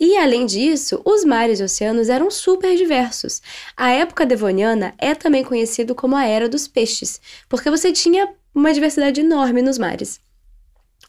E 0.00 0.16
além 0.16 0.46
disso, 0.46 1.02
os 1.04 1.24
mares 1.24 1.58
e 1.58 1.64
oceanos 1.64 2.08
eram 2.08 2.30
super 2.30 2.76
diversos. 2.76 3.42
A 3.76 3.90
época 3.90 4.24
devoniana 4.24 4.94
é 4.96 5.12
também 5.12 5.42
conhecido 5.42 5.92
como 5.94 6.14
a 6.14 6.24
Era 6.24 6.48
dos 6.48 6.68
Peixes, 6.68 7.20
porque 7.48 7.68
você 7.68 7.90
tinha 7.90 8.32
uma 8.54 8.72
diversidade 8.72 9.20
enorme 9.20 9.60
nos 9.60 9.76
mares. 9.76 10.20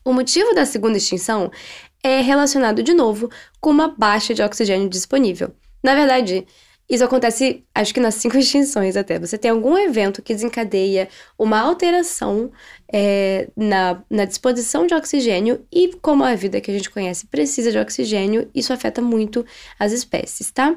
O 0.03 0.11
motivo 0.11 0.55
da 0.55 0.65
segunda 0.65 0.97
extinção 0.97 1.51
é 2.01 2.21
relacionado 2.21 2.81
de 2.81 2.93
novo 2.93 3.29
com 3.61 3.69
uma 3.69 3.89
baixa 3.89 4.33
de 4.33 4.41
oxigênio 4.41 4.89
disponível. 4.89 5.51
Na 5.83 5.93
verdade, 5.93 6.47
isso 6.89 7.03
acontece, 7.03 7.63
acho 7.73 7.93
que 7.93 7.99
nas 7.99 8.15
cinco 8.15 8.35
extinções 8.39 8.97
até. 8.97 9.19
Você 9.19 9.37
tem 9.37 9.51
algum 9.51 9.77
evento 9.77 10.21
que 10.21 10.33
desencadeia 10.33 11.07
uma 11.37 11.59
alteração 11.59 12.51
é, 12.91 13.47
na, 13.55 14.01
na 14.09 14.25
disposição 14.25 14.87
de 14.87 14.95
oxigênio 14.95 15.63
e, 15.71 15.93
como 16.01 16.23
a 16.23 16.33
vida 16.33 16.59
que 16.59 16.71
a 16.71 16.73
gente 16.73 16.89
conhece 16.89 17.27
precisa 17.27 17.71
de 17.71 17.77
oxigênio, 17.77 18.49
isso 18.55 18.73
afeta 18.73 19.01
muito 19.01 19.45
as 19.77 19.91
espécies, 19.91 20.49
tá? 20.49 20.75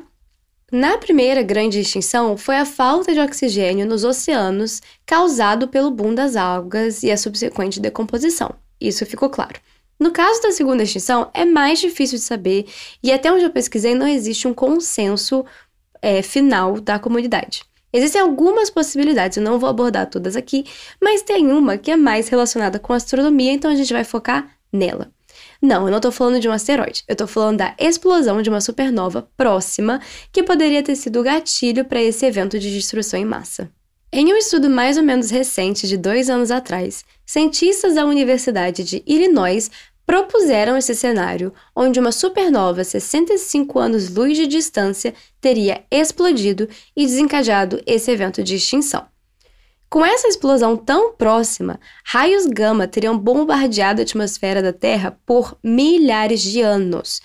Na 0.70 0.96
primeira 0.96 1.42
grande 1.42 1.80
extinção, 1.80 2.36
foi 2.36 2.56
a 2.56 2.64
falta 2.64 3.12
de 3.12 3.20
oxigênio 3.20 3.86
nos 3.86 4.04
oceanos 4.04 4.80
causado 5.04 5.68
pelo 5.68 5.90
boom 5.90 6.14
das 6.14 6.34
algas 6.34 7.02
e 7.02 7.10
a 7.10 7.16
subsequente 7.16 7.78
decomposição. 7.78 8.54
Isso 8.80 9.04
ficou 9.04 9.28
claro. 9.28 9.60
No 10.02 10.10
caso 10.10 10.42
da 10.42 10.50
segunda 10.50 10.82
extinção, 10.82 11.30
é 11.32 11.44
mais 11.44 11.78
difícil 11.78 12.18
de 12.18 12.24
saber 12.24 12.66
e 13.00 13.12
até 13.12 13.30
onde 13.30 13.44
eu 13.44 13.50
pesquisei 13.50 13.94
não 13.94 14.08
existe 14.08 14.48
um 14.48 14.52
consenso 14.52 15.44
é, 16.02 16.20
final 16.20 16.80
da 16.80 16.98
comunidade. 16.98 17.62
Existem 17.92 18.20
algumas 18.20 18.70
possibilidades, 18.70 19.36
eu 19.36 19.42
não 19.42 19.58
vou 19.58 19.68
abordar 19.68 20.08
todas 20.08 20.34
aqui, 20.34 20.64
mas 21.00 21.22
tem 21.22 21.52
uma 21.52 21.78
que 21.78 21.90
é 21.90 21.96
mais 21.96 22.28
relacionada 22.28 22.78
com 22.78 22.92
astronomia, 22.92 23.52
então 23.52 23.70
a 23.70 23.74
gente 23.74 23.92
vai 23.92 24.02
focar 24.02 24.48
nela. 24.72 25.12
Não, 25.60 25.84
eu 25.84 25.90
não 25.90 25.98
estou 25.98 26.10
falando 26.10 26.40
de 26.40 26.48
um 26.48 26.52
asteroide, 26.52 27.04
eu 27.06 27.12
estou 27.12 27.26
falando 27.26 27.58
da 27.58 27.74
explosão 27.78 28.42
de 28.42 28.48
uma 28.48 28.60
supernova 28.60 29.28
próxima 29.36 30.00
que 30.32 30.42
poderia 30.42 30.82
ter 30.82 30.96
sido 30.96 31.20
o 31.20 31.22
gatilho 31.22 31.84
para 31.84 32.02
esse 32.02 32.26
evento 32.26 32.58
de 32.58 32.72
destruição 32.72 33.20
em 33.20 33.24
massa. 33.24 33.70
Em 34.14 34.30
um 34.32 34.36
estudo 34.36 34.68
mais 34.68 34.98
ou 34.98 35.02
menos 35.02 35.30
recente, 35.30 35.88
de 35.88 35.96
dois 35.96 36.28
anos 36.28 36.50
atrás, 36.50 37.04
cientistas 37.24 37.94
da 37.94 38.04
Universidade 38.04 38.84
de 38.84 39.02
Illinois 39.06 39.70
propuseram 40.06 40.76
esse 40.76 40.94
cenário 40.94 41.52
onde 41.74 42.00
uma 42.00 42.12
supernova 42.12 42.84
65 42.84 43.78
anos-luz 43.78 44.36
de 44.36 44.46
distância 44.46 45.14
teria 45.40 45.84
explodido 45.90 46.68
e 46.96 47.04
desencadeado 47.04 47.80
esse 47.86 48.10
evento 48.10 48.42
de 48.42 48.56
extinção. 48.56 49.06
Com 49.92 50.02
essa 50.06 50.26
explosão 50.26 50.74
tão 50.74 51.12
próxima, 51.12 51.78
raios 52.02 52.46
gama 52.46 52.88
teriam 52.88 53.18
bombardeado 53.18 54.00
a 54.00 54.04
atmosfera 54.04 54.62
da 54.62 54.72
Terra 54.72 55.18
por 55.26 55.54
milhares 55.62 56.40
de 56.40 56.62
anos. 56.62 57.20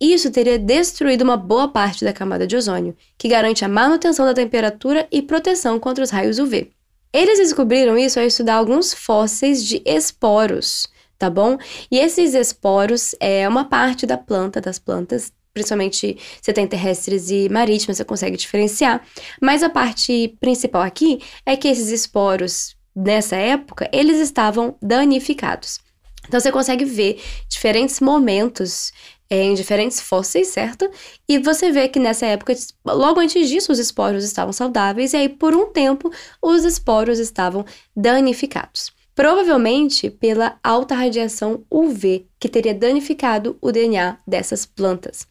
Isso 0.00 0.30
teria 0.30 0.56
destruído 0.56 1.22
uma 1.22 1.36
boa 1.36 1.66
parte 1.66 2.04
da 2.04 2.12
camada 2.12 2.46
de 2.46 2.54
ozônio, 2.54 2.96
que 3.18 3.26
garante 3.26 3.64
a 3.64 3.68
manutenção 3.68 4.24
da 4.24 4.32
temperatura 4.32 5.08
e 5.10 5.20
proteção 5.20 5.80
contra 5.80 6.04
os 6.04 6.10
raios 6.10 6.38
UV. 6.38 6.70
Eles 7.12 7.40
descobriram 7.40 7.98
isso 7.98 8.20
ao 8.20 8.24
estudar 8.24 8.54
alguns 8.54 8.94
fósseis 8.94 9.64
de 9.64 9.82
esporos, 9.84 10.86
tá 11.22 11.30
bom? 11.30 11.56
E 11.88 12.00
esses 12.00 12.34
esporos 12.34 13.14
é 13.20 13.48
uma 13.48 13.64
parte 13.64 14.04
da 14.04 14.18
planta, 14.18 14.60
das 14.60 14.80
plantas, 14.80 15.32
principalmente 15.54 16.18
você 16.40 16.52
tem 16.52 16.66
terrestres 16.66 17.30
e 17.30 17.48
marítimas, 17.48 17.96
você 17.96 18.04
consegue 18.04 18.36
diferenciar. 18.36 19.06
Mas 19.40 19.62
a 19.62 19.70
parte 19.70 20.36
principal 20.40 20.82
aqui 20.82 21.20
é 21.46 21.56
que 21.56 21.68
esses 21.68 21.90
esporos, 21.92 22.76
nessa 22.94 23.36
época, 23.36 23.88
eles 23.92 24.18
estavam 24.18 24.76
danificados. 24.82 25.78
Então 26.26 26.40
você 26.40 26.50
consegue 26.50 26.84
ver 26.84 27.22
diferentes 27.48 28.00
momentos 28.00 28.92
é, 29.30 29.44
em 29.44 29.54
diferentes 29.54 30.00
fósseis, 30.00 30.48
certo? 30.48 30.90
E 31.28 31.38
você 31.38 31.70
vê 31.70 31.86
que 31.86 32.00
nessa 32.00 32.26
época, 32.26 32.52
logo 32.84 33.20
antes 33.20 33.48
disso, 33.48 33.70
os 33.70 33.78
esporos 33.78 34.24
estavam 34.24 34.52
saudáveis, 34.52 35.12
e 35.12 35.18
aí 35.18 35.28
por 35.28 35.54
um 35.54 35.70
tempo 35.72 36.10
os 36.42 36.64
esporos 36.64 37.20
estavam 37.20 37.64
danificados 37.94 38.92
provavelmente 39.14 40.10
pela 40.10 40.58
alta 40.62 40.94
radiação 40.94 41.64
UV, 41.70 42.26
que 42.38 42.48
teria 42.48 42.74
danificado 42.74 43.56
o 43.60 43.70
DNA 43.70 44.18
dessas 44.26 44.64
plantas. 44.64 45.26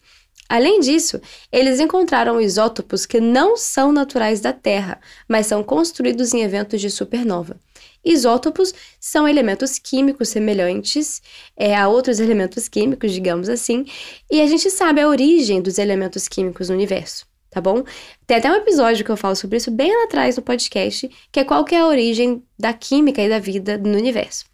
Além 0.48 0.82
disso, 0.82 1.22
eles 1.50 1.80
encontraram 1.80 2.42
isótopos 2.42 3.06
que 3.06 3.22
não 3.22 3.56
são 3.56 3.92
naturais 3.92 4.42
da 4.42 4.52
Terra, 4.52 5.00
mas 5.28 5.48
são 5.48 5.64
construídos 5.64 6.34
em 6.34 6.42
eventos 6.42 6.82
de 6.82 6.90
supernova. 6.90 7.58
Isótopos 8.04 8.74
são 9.00 9.28
elementos 9.28 9.80
químicos 9.80 10.28
semelhantes 10.28 11.22
é, 11.56 11.74
a 11.74 11.88
outros 11.88 12.20
elementos 12.20 12.68
químicos, 12.68 13.14
digamos 13.14 13.48
assim, 13.48 13.86
e 14.30 14.42
a 14.42 14.48
gente 14.48 14.70
sabe 14.70 15.00
a 15.00 15.08
origem 15.08 15.62
dos 15.62 15.78
elementos 15.78 16.28
químicos 16.28 16.68
no 16.68 16.76
universo 16.76 17.31
tá 17.52 17.62
bom? 17.62 17.84
Tem 18.26 18.38
até 18.38 18.50
um 18.50 18.56
episódio 18.56 19.04
que 19.06 19.12
eu 19.12 19.18
falo 19.18 19.36
sobre 19.36 19.58
isso 19.58 19.70
bem 19.70 19.96
lá 19.96 20.06
atrás 20.06 20.38
no 20.38 20.42
podcast, 20.42 21.08
que 21.32 21.40
é 21.40 21.44
qual 21.44 21.64
que 21.66 21.76
é 21.76 21.80
a 21.80 21.88
origem 21.88 22.42
da 22.58 22.74
química 22.74 23.22
e 23.22 23.30
da 23.30 23.38
vida 23.38 23.78
no 23.78 23.98
universo. 23.98 24.46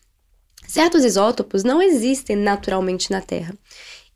Certos 0.68 1.06
isótopos 1.06 1.64
não 1.64 1.82
existem 1.82 2.36
naturalmente 2.36 3.10
na 3.12 3.22
Terra. 3.22 3.56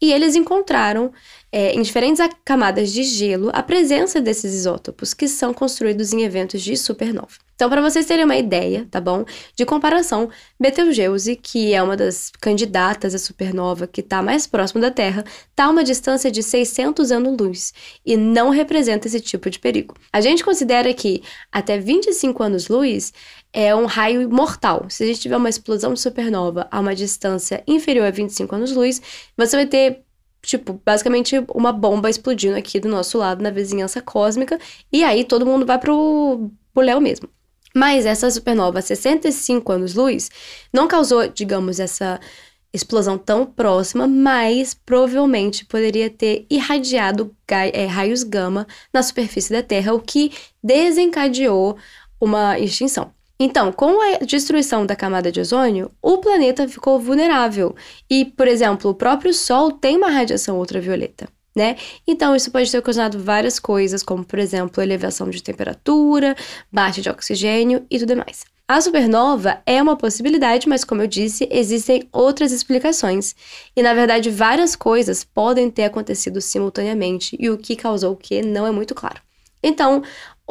E 0.02 0.12
eles 0.12 0.36
encontraram, 0.36 1.14
é, 1.52 1.74
em 1.74 1.82
diferentes 1.82 2.26
camadas 2.46 2.92
de 2.92 3.04
gelo, 3.04 3.50
a 3.54 3.62
presença 3.62 4.22
desses 4.22 4.54
isótopos, 4.54 5.14
que 5.14 5.28
são 5.28 5.54
construídos 5.54 6.14
em 6.14 6.22
eventos 6.22 6.62
de 6.62 6.78
supernova. 6.78 7.34
Então, 7.62 7.70
para 7.70 7.82
vocês 7.82 8.08
terem 8.08 8.26
uma 8.26 8.38
ideia, 8.38 8.88
tá 8.90 9.00
bom? 9.00 9.24
De 9.56 9.66
comparação, 9.66 10.30
Betelgeuse, 10.60 11.36
que 11.36 11.76
é 11.76 11.84
uma 11.84 11.96
das 11.96 12.32
candidatas 12.42 13.14
à 13.14 13.20
supernova 13.20 13.86
que 13.86 14.02
está 14.02 14.20
mais 14.20 14.48
próximo 14.48 14.82
da 14.82 14.90
Terra, 14.90 15.24
está 15.50 15.66
a 15.66 15.70
uma 15.70 15.84
distância 15.84 16.32
de 16.32 16.42
600 16.42 17.12
anos-luz 17.12 17.72
e 18.04 18.18
não 18.18 18.50
representa 18.50 19.08
esse 19.08 19.20
tipo 19.20 19.48
de 19.48 19.60
perigo. 19.60 19.94
A 20.12 20.22
gente 20.22 20.44
considera 20.44 20.92
que 20.92 21.22
até 21.52 21.78
25 21.78 22.42
anos-luz 22.42 23.14
é 23.54 23.76
um 23.76 23.86
raio 23.86 24.28
mortal. 24.28 24.86
Se 24.90 25.04
a 25.04 25.06
gente 25.06 25.20
tiver 25.20 25.38
uma 25.38 25.50
explosão 25.50 25.94
de 25.94 26.00
supernova 26.00 26.68
a 26.72 26.80
uma 26.80 26.96
distância 26.96 27.64
inferior 27.68 28.08
a 28.08 28.12
25 28.12 28.56
anos-luz, 28.56 29.00
você 29.38 29.56
vai 29.56 29.68
ter 29.68 30.02
tipo, 30.42 30.82
basicamente 30.86 31.36
uma 31.54 31.72
bomba 31.72 32.10
explodindo 32.10 32.58
aqui 32.58 32.80
do 32.80 32.90
nosso 32.90 33.18
lado 33.18 33.44
na 33.44 33.50
vizinhança 33.50 34.02
cósmica, 34.02 34.60
e 34.92 35.04
aí 35.04 35.24
todo 35.24 35.46
mundo 35.46 35.66
vai 35.66 35.78
pro, 35.80 36.52
Léo 36.76 37.02
mesmo. 37.02 37.30
Mas 37.74 38.06
essa 38.06 38.30
supernova, 38.30 38.82
65 38.82 39.72
anos-luz, 39.72 40.30
não 40.74 40.88
causou, 40.88 41.28
digamos, 41.28 41.80
essa 41.80 42.20
explosão 42.74 43.18
tão 43.18 43.46
próxima, 43.46 44.08
mas 44.08 44.74
provavelmente 44.74 45.66
poderia 45.66 46.10
ter 46.10 46.46
irradiado 46.50 47.36
é, 47.50 47.86
raios 47.86 48.24
gama 48.24 48.66
na 48.94 49.04
superfície 49.04 49.52
da 49.52 49.62
Terra, 49.62 49.94
o 49.94 50.00
que 50.00 50.32
desencadeou 50.64 51.78
uma 52.20 52.58
extinção. 52.60 53.14
Então, 53.44 53.72
com 53.72 54.00
a 54.00 54.20
destruição 54.24 54.86
da 54.86 54.96
camada 54.96 55.32
de 55.32 55.40
ozônio, 55.40 55.90
o 56.00 56.20
planeta 56.20 56.68
ficou 56.68 57.00
vulnerável 57.00 57.76
e, 58.08 58.24
por 58.24 58.48
exemplo, 58.48 58.92
o 58.92 58.94
próprio 58.94 59.34
Sol 59.34 59.72
tem 59.72 59.98
uma 59.98 60.12
radiação 60.12 60.60
ultravioleta 60.60 61.28
né? 61.56 61.76
Então, 62.08 62.36
isso 62.36 62.52
pode 62.52 62.72
ter 62.72 62.78
ocasionado 62.78 63.20
várias 63.20 63.60
coisas, 63.60 64.02
como, 64.02 64.24
por 64.24 64.40
exemplo, 64.40 64.82
elevação 64.82 65.30
de 65.30 65.44
temperatura, 65.44 66.36
baixa 66.72 67.02
de 67.02 67.10
oxigênio 67.10 67.86
e 67.90 68.00
tudo 68.00 68.16
mais. 68.16 68.46
A 68.68 68.80
supernova 68.80 69.62
é 69.66 69.82
uma 69.82 69.98
possibilidade, 69.98 70.70
mas 70.70 70.86
como 70.86 71.02
eu 71.02 71.08
disse, 71.08 71.50
existem 71.52 72.08
outras 72.12 72.54
explicações. 72.54 73.36
E 73.76 73.82
na 73.82 73.94
verdade, 73.94 74.30
várias 74.30 74.78
coisas 74.78 75.26
podem 75.26 75.70
ter 75.70 75.84
acontecido 75.84 76.40
simultaneamente, 76.40 77.36
e 77.38 77.50
o 77.50 77.58
que 77.58 77.76
causou 77.76 78.14
o 78.14 78.18
que 78.18 78.42
não 78.42 78.66
é 78.66 78.72
muito 78.72 78.96
claro. 78.96 79.20
Então, 79.62 80.02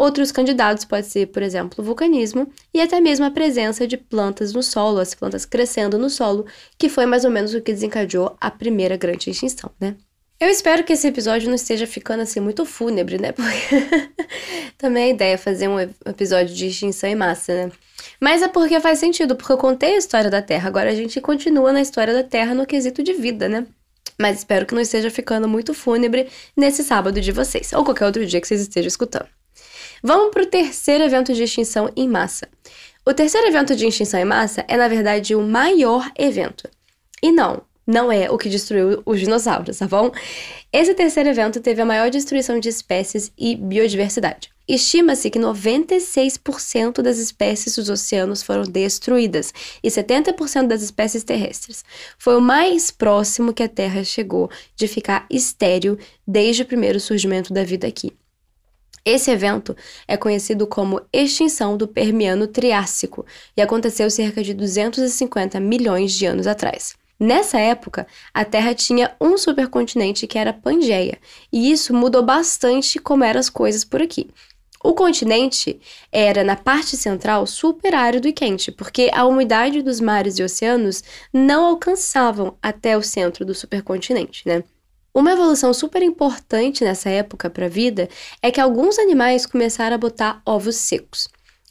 outros 0.01 0.33
candidatos 0.33 0.87
pode 0.87 1.07
ser, 1.07 1.27
por 1.27 1.43
exemplo, 1.43 1.85
vulcanismo 1.85 2.51
e 2.73 2.81
até 2.81 2.99
mesmo 3.01 3.27
a 3.27 3.31
presença 3.31 3.87
de 3.87 3.99
plantas 3.99 4.55
no 4.55 4.63
solo, 4.63 4.99
as 4.99 5.15
plantas 5.15 5.45
crescendo 5.45 5.99
no 5.99 6.09
solo, 6.09 6.47
que 6.79 6.89
foi 6.89 7.05
mais 7.05 7.23
ou 7.27 7.31
menos 7.31 7.53
o 7.53 7.61
que 7.61 7.71
desencadeou 7.71 8.35
a 8.41 8.51
primeira 8.51 8.97
grande 8.97 9.29
extinção, 9.29 9.71
né? 9.79 9.95
Eu 10.41 10.49
espero 10.49 10.83
que 10.85 10.95
esse 10.95 11.07
episódio 11.07 11.49
não 11.49 11.55
esteja 11.55 11.87
ficando 11.87 12.23
assim 12.23 12.41
muito 12.41 12.65
fúnebre, 12.65 13.21
né? 13.21 13.33
Porque 13.37 14.11
também 14.79 15.05
a 15.05 15.09
ideia 15.09 15.35
é 15.35 15.37
fazer 15.37 15.69
um 15.69 15.79
episódio 15.79 16.55
de 16.55 16.67
extinção 16.67 17.11
em 17.11 17.15
massa, 17.15 17.67
né? 17.67 17.73
Mas 18.19 18.41
é 18.41 18.49
porque 18.49 18.81
faz 18.81 18.99
sentido, 18.99 19.37
porque 19.37 19.53
eu 19.53 19.59
contei 19.59 19.95
a 19.95 19.99
história 19.99 20.31
da 20.31 20.41
Terra, 20.41 20.67
agora 20.67 20.91
a 20.91 20.95
gente 20.95 21.21
continua 21.21 21.73
na 21.73 21.83
história 21.83 22.15
da 22.15 22.23
Terra 22.23 22.55
no 22.55 22.67
quesito 22.67 23.03
de 23.03 23.13
vida, 23.13 23.51
né? 23.51 23.67
Mas 24.19 24.39
espero 24.39 24.65
que 24.65 24.75
não 24.75 24.81
esteja 24.81 25.11
ficando 25.11 25.47
muito 25.47 25.75
fúnebre 25.75 26.29
nesse 26.57 26.83
sábado 26.83 27.21
de 27.21 27.33
vocês, 27.33 27.73
ou 27.75 27.85
qualquer 27.85 28.07
outro 28.07 28.25
dia 28.25 28.41
que 28.41 28.49
vocês 28.49 28.63
estejam 28.63 28.89
escutando. 28.89 29.40
Vamos 30.03 30.31
para 30.31 30.43
o 30.43 30.47
terceiro 30.47 31.05
evento 31.05 31.35
de 31.35 31.43
extinção 31.43 31.91
em 31.95 32.09
massa. 32.09 32.49
O 33.07 33.13
terceiro 33.13 33.47
evento 33.47 33.75
de 33.77 33.87
extinção 33.87 34.21
em 34.21 34.25
massa 34.25 34.65
é, 34.67 34.77
na 34.77 34.89
verdade, 34.89 35.35
o 35.35 35.43
maior 35.43 36.11
evento. 36.19 36.69
E 37.23 37.31
não, 37.31 37.63
não 37.87 38.11
é 38.11 38.31
o 38.31 38.39
que 38.39 38.49
destruiu 38.49 39.03
os 39.05 39.21
dinossauros, 39.21 39.79
tá 39.79 39.87
bom? 39.87 40.11
Esse 40.73 40.95
terceiro 40.95 41.29
evento 41.29 41.61
teve 41.61 41.83
a 41.83 41.85
maior 41.85 42.09
destruição 42.09 42.59
de 42.61 42.69
espécies 42.69 43.33
e 43.37 43.57
biodiversidade. 43.57 44.51
Estima-se 44.69 45.29
que 45.29 45.39
96% 45.39 47.03
das 47.03 47.19
espécies 47.19 47.75
dos 47.75 47.91
oceanos 47.91 48.43
foram 48.43 48.63
destruídas 48.63 49.53
e 49.83 49.89
70% 49.89 50.69
das 50.69 50.81
espécies 50.81 51.25
terrestres. 51.25 51.85
Foi 52.17 52.37
o 52.37 52.41
mais 52.41 52.93
próximo 52.93 53.53
que 53.53 53.65
a 53.65 53.69
Terra 53.69 54.05
chegou 54.05 54.49
de 54.77 54.87
ficar 54.87 55.27
estéril 55.29 55.99
desde 56.25 56.63
o 56.63 56.67
primeiro 56.67 57.01
surgimento 57.01 57.53
da 57.53 57.65
vida 57.65 57.89
aqui. 57.89 58.13
Esse 59.05 59.31
evento 59.31 59.75
é 60.07 60.17
conhecido 60.17 60.67
como 60.67 61.01
extinção 61.13 61.77
do 61.77 61.89
Permiano 61.89 62.47
Triássico 62.47 63.25
e 63.57 63.63
aconteceu 63.63 64.11
cerca 64.11 64.43
de 64.43 64.53
250 64.53 65.59
milhões 65.59 66.13
de 66.13 66.27
anos 66.27 66.47
atrás. 66.47 66.95
Nessa 67.19 67.59
época, 67.59 68.07
a 68.33 68.45
Terra 68.45 68.75
tinha 68.75 69.15
um 69.21 69.37
supercontinente 69.37 70.27
que 70.27 70.39
era 70.39 70.55
Pangeia, 70.55 71.19
e 71.53 71.71
isso 71.71 71.93
mudou 71.93 72.23
bastante 72.23 72.99
como 72.99 73.25
eram 73.25 73.41
as 73.41 73.51
coisas 73.51 73.85
por 73.85 74.01
aqui. 74.01 74.31
O 74.83 74.95
continente 74.95 75.79
era, 76.11 76.43
na 76.43 76.57
parte 76.57 76.97
central, 76.97 77.47
super 77.47 77.95
árido 77.95 78.27
e 78.27 78.33
quente, 78.33 78.73
porque 78.73 79.11
a 79.13 79.27
umidade 79.27 79.83
dos 79.83 80.01
mares 80.01 80.39
e 80.39 80.43
oceanos 80.43 81.05
não 81.31 81.67
alcançavam 81.67 82.57
até 82.63 82.97
o 82.97 83.03
centro 83.03 83.45
do 83.45 83.55
supercontinente, 83.55 84.49
né? 84.49 84.65
Uma 85.13 85.33
evolução 85.33 85.75
super 85.75 86.03
importante 86.03 86.85
nessa 86.85 87.11
época 87.11 87.51
para 87.51 87.67
a 87.67 87.69
vida 87.69 88.09
é 88.41 88.51
que 88.51 88.61
alguns 88.61 88.97
animais 88.97 89.45
começaram 89.45 89.97
a 89.97 89.99
botar 89.99 90.41
ovos 90.47 90.77
secos. 90.77 91.27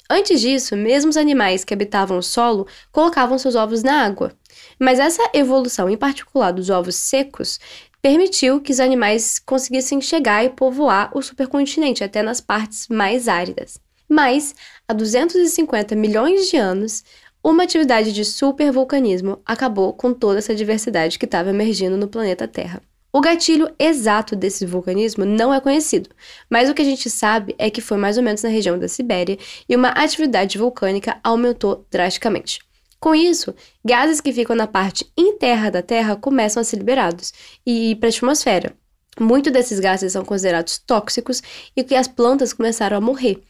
Antes 0.09 0.41
disso, 0.41 0.75
mesmo 0.75 1.09
os 1.09 1.15
animais 1.15 1.63
que 1.63 1.73
habitavam 1.73 2.17
o 2.17 2.23
solo 2.23 2.67
colocavam 2.91 3.37
seus 3.37 3.55
ovos 3.55 3.81
na 3.81 4.03
água. 4.03 4.33
Mas 4.77 4.99
essa 4.99 5.23
evolução, 5.33 5.89
em 5.89 5.95
particular 5.95 6.51
dos 6.51 6.69
ovos 6.69 6.95
secos, 6.95 7.59
permitiu 8.01 8.59
que 8.59 8.73
os 8.73 8.79
animais 8.81 9.39
conseguissem 9.39 10.01
chegar 10.01 10.43
e 10.43 10.49
povoar 10.49 11.15
o 11.15 11.21
supercontinente 11.21 12.03
até 12.03 12.21
nas 12.21 12.41
partes 12.41 12.87
mais 12.89 13.29
áridas. 13.29 13.79
Mas, 14.09 14.53
há 14.85 14.93
250 14.93 15.95
milhões 15.95 16.49
de 16.49 16.57
anos, 16.57 17.05
uma 17.41 17.63
atividade 17.63 18.11
de 18.11 18.25
supervulcanismo 18.25 19.39
acabou 19.45 19.93
com 19.93 20.13
toda 20.13 20.39
essa 20.39 20.53
diversidade 20.53 21.17
que 21.17 21.25
estava 21.25 21.51
emergindo 21.51 21.95
no 21.95 22.07
planeta 22.07 22.47
Terra. 22.47 22.81
O 23.11 23.21
gatilho 23.21 23.73
exato 23.79 24.35
desse 24.35 24.67
vulcanismo 24.67 25.25
não 25.25 25.51
é 25.51 25.59
conhecido, 25.59 26.11
mas 26.47 26.69
o 26.69 26.75
que 26.75 26.83
a 26.83 26.85
gente 26.85 27.09
sabe 27.09 27.55
é 27.57 27.67
que 27.69 27.81
foi 27.81 27.97
mais 27.97 28.17
ou 28.17 28.23
menos 28.23 28.43
na 28.43 28.49
região 28.49 28.77
da 28.77 28.87
Sibéria 28.87 29.37
e 29.67 29.75
uma 29.75 29.89
atividade 29.89 30.59
vulcânica 30.59 31.19
aumentou 31.23 31.87
drasticamente. 31.89 32.59
Com 32.99 33.15
isso, 33.15 33.55
gases 33.83 34.21
que 34.21 34.31
ficam 34.31 34.55
na 34.55 34.67
parte 34.67 35.11
interna 35.17 35.71
da 35.71 35.81
Terra 35.81 36.15
começam 36.15 36.61
a 36.61 36.63
ser 36.63 36.77
liberados 36.77 37.33
e 37.65 37.91
ir 37.91 37.95
para 37.95 38.09
a 38.09 38.11
atmosfera. 38.11 38.75
Muitos 39.19 39.51
desses 39.51 39.79
gases 39.79 40.13
são 40.13 40.23
considerados 40.23 40.77
tóxicos 40.77 41.41
e 41.75 41.83
que 41.83 41.95
as 41.95 42.07
plantas 42.07 42.53
começaram 42.53 42.97
a 42.97 43.01
morrer. 43.01 43.41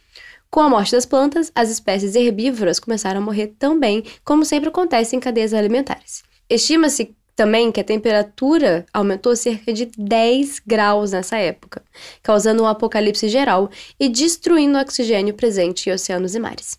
Com 0.49 0.61
a 0.61 0.69
morte 0.69 0.93
das 0.93 1.05
plantas, 1.05 1.51
as 1.53 1.69
espécies 1.69 2.15
herbívoras 2.15 2.79
começaram 2.79 3.21
a 3.21 3.23
morrer 3.23 3.55
também, 3.59 4.03
como 4.23 4.45
sempre 4.45 4.69
acontece 4.69 5.15
em 5.15 5.19
cadeias 5.19 5.53
alimentares. 5.53 6.23
Estima-se 6.49 7.15
também 7.39 7.72
que 7.72 7.79
a 7.79 7.86
temperatura 7.86 8.86
aumentou 8.93 9.34
cerca 9.34 9.72
de 9.72 9.86
10 9.86 10.60
graus 10.67 11.13
nessa 11.13 11.38
época, 11.38 11.81
causando 12.22 12.63
um 12.63 12.67
apocalipse 12.67 13.29
geral 13.29 13.69
e 13.98 14.10
destruindo 14.10 14.77
o 14.77 14.81
oxigênio 14.81 15.34
presente 15.34 15.89
em 15.89 15.93
oceanos 15.93 16.36
e 16.36 16.39
mares. 16.39 16.78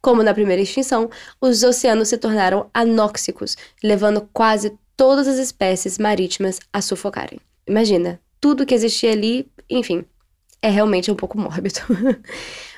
Como 0.00 0.22
na 0.22 0.32
primeira 0.32 0.62
extinção, 0.62 1.10
os 1.40 1.64
oceanos 1.64 2.06
se 2.06 2.18
tornaram 2.18 2.70
anóxicos, 2.72 3.56
levando 3.82 4.28
quase 4.32 4.78
todas 4.96 5.26
as 5.26 5.38
espécies 5.38 5.98
marítimas 5.98 6.60
a 6.72 6.80
sufocarem. 6.80 7.40
Imagina, 7.66 8.20
tudo 8.40 8.64
que 8.64 8.76
existia 8.76 9.10
ali, 9.10 9.50
enfim, 9.68 10.04
é 10.62 10.68
realmente 10.68 11.10
um 11.10 11.16
pouco 11.16 11.36
mórbido. 11.36 11.80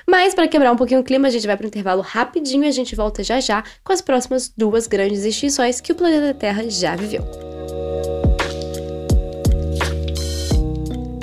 Mas 0.09 0.35
para 0.35 0.49
quebrar 0.49 0.73
um 0.73 0.77
pouquinho 0.77 1.01
o 1.01 1.05
clima, 1.05 1.29
a 1.29 1.31
gente 1.31 1.47
vai 1.47 1.55
para 1.55 1.67
um 1.67 1.69
intervalo 1.69 2.01
rapidinho 2.01 2.65
e 2.65 2.69
a 2.69 2.73
gente 2.73 2.97
volta 2.97 3.23
já 3.23 3.41
já 3.41 3.63
com 3.85 3.93
as 3.93 4.01
próximas 4.01 4.51
duas 4.57 4.87
grandes 4.87 5.23
extinções 5.23 5.83
que 5.83 5.93
o 5.93 5.95
planeta 5.95 6.33
Terra 6.33 6.65
já 6.67 6.97
viveu. 6.97 7.23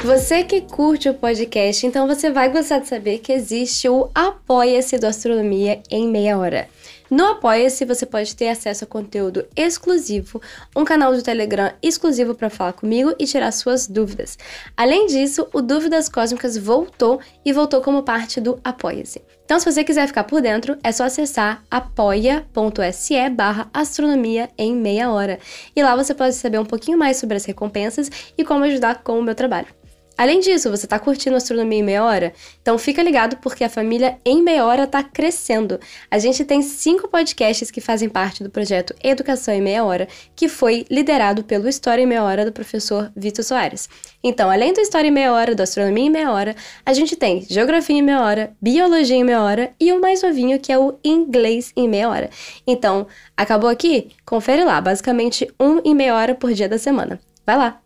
Você 0.03 0.43
que 0.43 0.61
curte 0.61 1.09
o 1.09 1.15
podcast, 1.15 1.87
então 1.87 2.05
você 2.05 2.29
vai 2.29 2.47
gostar 2.51 2.77
de 2.77 2.87
saber 2.87 3.17
que 3.17 3.33
existe 3.33 3.89
o 3.89 4.07
Apoia-se 4.13 4.99
do 4.99 5.07
Astronomia 5.07 5.81
em 5.89 6.07
Meia 6.07 6.37
Hora. 6.37 6.69
No 7.09 7.25
Apoia-se 7.25 7.85
você 7.85 8.05
pode 8.05 8.35
ter 8.35 8.47
acesso 8.47 8.83
a 8.83 8.87
conteúdo 8.87 9.45
exclusivo, 9.55 10.41
um 10.75 10.83
canal 10.83 11.13
do 11.13 11.21
Telegram 11.21 11.71
exclusivo 11.81 12.33
para 12.33 12.49
falar 12.49 12.73
comigo 12.73 13.13
e 13.19 13.25
tirar 13.25 13.51
suas 13.51 13.87
dúvidas. 13.87 14.37
Além 14.75 15.05
disso, 15.05 15.47
o 15.53 15.61
Dúvidas 15.61 16.09
Cósmicas 16.09 16.57
voltou 16.57 17.19
e 17.45 17.53
voltou 17.53 17.81
como 17.81 18.01
parte 18.01 18.41
do 18.41 18.59
Apoia-se. 18.63 19.21
Então, 19.45 19.59
se 19.59 19.71
você 19.71 19.83
quiser 19.83 20.07
ficar 20.07 20.23
por 20.23 20.41
dentro, 20.41 20.75
é 20.83 20.91
só 20.91 21.03
acessar 21.03 21.63
apoia.se 21.69 23.29
barra 23.29 23.69
astronomia 23.71 24.49
em 24.57 24.75
meia 24.75 25.11
hora. 25.11 25.37
E 25.75 25.83
lá 25.83 25.95
você 25.95 26.15
pode 26.15 26.33
saber 26.33 26.59
um 26.59 26.65
pouquinho 26.65 26.97
mais 26.97 27.17
sobre 27.17 27.37
as 27.37 27.45
recompensas 27.45 28.09
e 28.35 28.43
como 28.43 28.63
ajudar 28.63 29.03
com 29.03 29.19
o 29.19 29.23
meu 29.23 29.35
trabalho. 29.35 29.67
Além 30.17 30.39
disso, 30.39 30.69
você 30.69 30.85
está 30.85 30.97
curtindo 30.97 31.35
Astronomia 31.35 31.79
em 31.79 31.83
Meia 31.83 32.03
Hora? 32.03 32.33
Então 32.61 32.77
fica 32.77 33.03
ligado 33.03 33.37
porque 33.37 33.63
a 33.63 33.69
família 33.69 34.17
em 34.23 34.41
Meia 34.41 34.65
Hora 34.65 34.83
está 34.83 35.03
crescendo. 35.03 35.79
A 36.09 36.17
gente 36.17 36.45
tem 36.45 36.61
cinco 36.61 37.07
podcasts 37.07 37.69
que 37.69 37.81
fazem 37.81 38.07
parte 38.07 38.43
do 38.43 38.49
projeto 38.49 38.95
Educação 39.03 39.53
em 39.53 39.61
Meia 39.61 39.83
Hora, 39.83 40.07
que 40.35 40.47
foi 40.47 40.85
liderado 40.89 41.43
pelo 41.43 41.67
História 41.67 42.01
em 42.01 42.05
Meia 42.05 42.23
Hora 42.23 42.45
do 42.45 42.51
professor 42.51 43.11
Vitor 43.15 43.43
Soares. 43.43 43.89
Então, 44.23 44.49
além 44.49 44.73
do 44.73 44.79
História 44.79 45.09
em 45.09 45.11
Meia 45.11 45.33
Hora, 45.33 45.53
do 45.53 45.61
Astronomia 45.61 46.05
em 46.05 46.09
Meia 46.09 46.31
Hora, 46.31 46.55
a 46.85 46.93
gente 46.93 47.15
tem 47.15 47.41
Geografia 47.41 47.97
em 47.97 48.01
Meia 48.01 48.21
Hora, 48.21 48.53
Biologia 48.61 49.17
em 49.17 49.23
Meia 49.23 49.41
Hora 49.41 49.73
e 49.79 49.91
o 49.91 49.99
mais 49.99 50.23
novinho 50.23 50.59
que 50.59 50.71
é 50.71 50.79
o 50.79 50.97
Inglês 51.03 51.73
em 51.75 51.89
Meia 51.89 52.09
Hora. 52.09 52.29
Então, 52.65 53.05
acabou 53.35 53.69
aqui? 53.69 54.11
Confere 54.25 54.63
lá, 54.63 54.79
basicamente 54.79 55.47
um 55.59 55.79
em 55.83 55.93
meia 55.93 56.15
hora 56.15 56.35
por 56.35 56.53
dia 56.53 56.69
da 56.69 56.77
semana. 56.77 57.19
Vai 57.45 57.57
lá! 57.57 57.84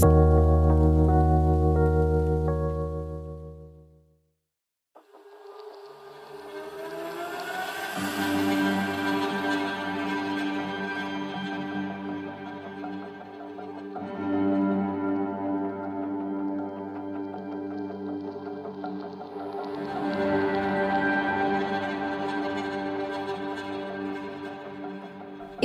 podcast. 0.00 0.29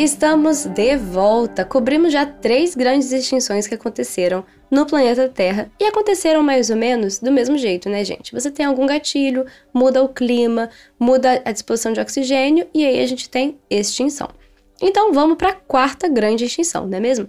Estamos 0.06 0.66
de 0.66 0.96
volta! 0.98 1.66
Cobrimos 1.66 2.14
já 2.14 2.28
três 2.28 2.76
grandes 2.76 3.12
extinções 3.12 3.66
que 3.66 3.74
aconteceram 3.74 4.46
no 4.70 4.86
planeta 4.86 5.28
Terra 5.28 5.72
e 5.80 5.84
aconteceram 5.84 6.44
mais 6.44 6.70
ou 6.70 6.76
menos 6.76 7.18
do 7.18 7.32
mesmo 7.32 7.58
jeito, 7.58 7.90
né, 7.90 8.06
gente? 8.06 8.32
Você 8.32 8.52
tem 8.52 8.68
algum 8.68 8.86
gatilho, 8.86 9.48
muda 9.74 10.04
o 10.04 10.10
clima, 10.10 10.70
muda 11.00 11.42
a 11.44 11.52
disposição 11.52 11.92
de 11.92 12.00
oxigênio 12.00 12.68
e 12.72 12.86
aí 12.86 13.02
a 13.02 13.08
gente 13.08 13.28
tem 13.28 13.58
extinção. 13.68 14.30
Então 14.80 15.12
vamos 15.12 15.38
para 15.38 15.50
a 15.50 15.56
quarta 15.56 16.08
grande 16.08 16.46
extinção, 16.46 16.86
não 16.86 17.00
é 17.00 17.02
mesmo? 17.02 17.28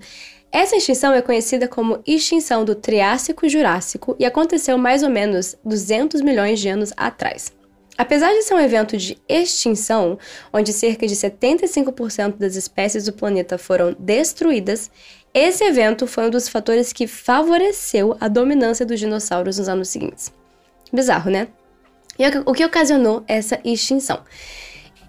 Essa 0.52 0.76
extinção 0.76 1.14
é 1.14 1.22
conhecida 1.22 1.66
como 1.66 2.02
extinção 2.06 2.62
do 2.62 2.74
Triássico-Jurássico 2.74 4.14
e 4.18 4.26
aconteceu 4.26 4.76
mais 4.76 5.02
ou 5.02 5.08
menos 5.08 5.56
200 5.64 6.20
milhões 6.20 6.60
de 6.60 6.68
anos 6.68 6.92
atrás. 6.94 7.56
Apesar 7.98 8.32
de 8.32 8.42
ser 8.42 8.54
um 8.54 8.61
evento 8.61 8.96
de 8.96 9.16
extinção, 9.28 10.18
onde 10.52 10.72
cerca 10.72 11.06
de 11.06 11.14
75% 11.14 12.37
das 12.37 12.54
espécies 12.54 13.04
do 13.04 13.12
planeta 13.12 13.56
foram 13.56 13.96
destruídas, 13.98 14.90
esse 15.32 15.64
evento 15.64 16.06
foi 16.06 16.26
um 16.26 16.30
dos 16.30 16.48
fatores 16.48 16.92
que 16.92 17.06
favoreceu 17.06 18.16
a 18.20 18.28
dominância 18.28 18.85
dos 18.85 19.00
dinossauros 19.00 19.59
nos 19.59 19.68
anos 19.68 19.88
seguintes. 19.88 20.32
Bizarro, 20.92 21.30
né? 21.30 21.48
E 22.18 22.24
o 22.46 22.52
que 22.52 22.64
ocasionou 22.64 23.24
essa 23.26 23.61
extinção? 23.64 24.22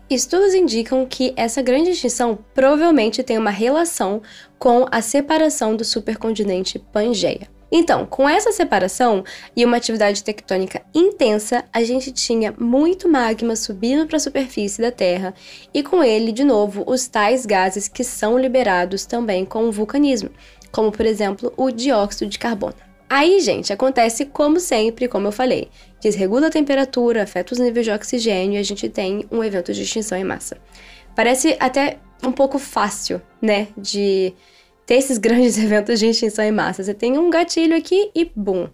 Estudos 0.10 0.54
indicam 0.54 1.06
que 1.06 1.34
essa 1.36 1.62
grande 1.62 1.92
extinção 1.92 2.40
provavelmente 2.54 3.24
tem 3.24 3.38
uma 3.38 3.50
relação 3.50 4.22
com 4.58 4.86
a 4.90 5.02
separação 5.02 5.76
do 5.76 5.84
supercontinente 5.84 6.80
Pangeia. 6.80 7.57
Então, 7.72 8.06
com 8.06 8.28
essa 8.28 8.52
separação 8.52 9.24
e 9.56 9.66
uma 9.66 9.78
atividade 9.78 10.24
tectônica 10.24 10.82
intensa, 10.94 11.66
a 11.74 11.84
gente 11.84 12.12
tinha 12.12 12.54
muito 12.58 13.10
magma 13.10 13.56
subindo 13.56 14.08
para 14.08 14.18
a 14.18 14.22
superfície 14.22 14.82
da 14.82 14.92
Terra 14.92 15.34
e 15.74 15.84
com 15.84 16.04
ele, 16.04 16.32
de 16.32 16.44
novo, 16.44 16.84
os 16.88 17.08
tais 17.08 17.46
gases 17.46 17.88
que 17.88 18.04
são 18.04 18.38
liberados 18.38 19.06
também 19.06 19.44
com 19.44 19.66
o 19.66 19.72
vulcanismo, 19.72 20.30
como 20.72 20.92
por 20.92 21.06
exemplo 21.06 21.54
o 21.58 21.70
dióxido 21.70 22.30
de 22.30 22.40
carbono. 22.40 22.76
Aí, 23.10 23.40
gente, 23.40 23.72
acontece 23.72 24.26
como 24.26 24.60
sempre, 24.60 25.08
como 25.08 25.28
eu 25.28 25.32
falei. 25.32 25.70
Desregula 26.02 26.48
a 26.48 26.52
temperatura, 26.52 27.24
afeta 27.24 27.54
os 27.54 27.60
níveis 27.60 27.86
de 27.86 27.92
oxigênio 27.92 28.58
e 28.58 28.60
a 28.60 28.64
gente 28.64 28.90
tem 28.90 29.26
um 29.32 29.44
evento 29.44 29.74
de 29.74 29.82
extinção 29.82 30.18
em 30.18 30.26
massa. 30.26 30.58
Parece 31.16 31.56
até 31.60 32.00
um 32.22 32.32
pouco 32.32 32.60
fácil, 32.60 33.22
né, 33.42 33.68
de 33.78 34.34
ter 34.88 34.96
esses 34.96 35.20
grandes 35.20 35.56
eventos 35.60 36.00
de 36.00 36.08
extinção 36.08 36.44
em 36.44 36.52
massa. 36.52 36.84
Você 36.84 36.96
tem 36.96 37.20
um 37.20 37.30
gatilho 37.30 37.78
aqui 37.78 38.10
e 38.16 38.32
bum! 38.36 38.68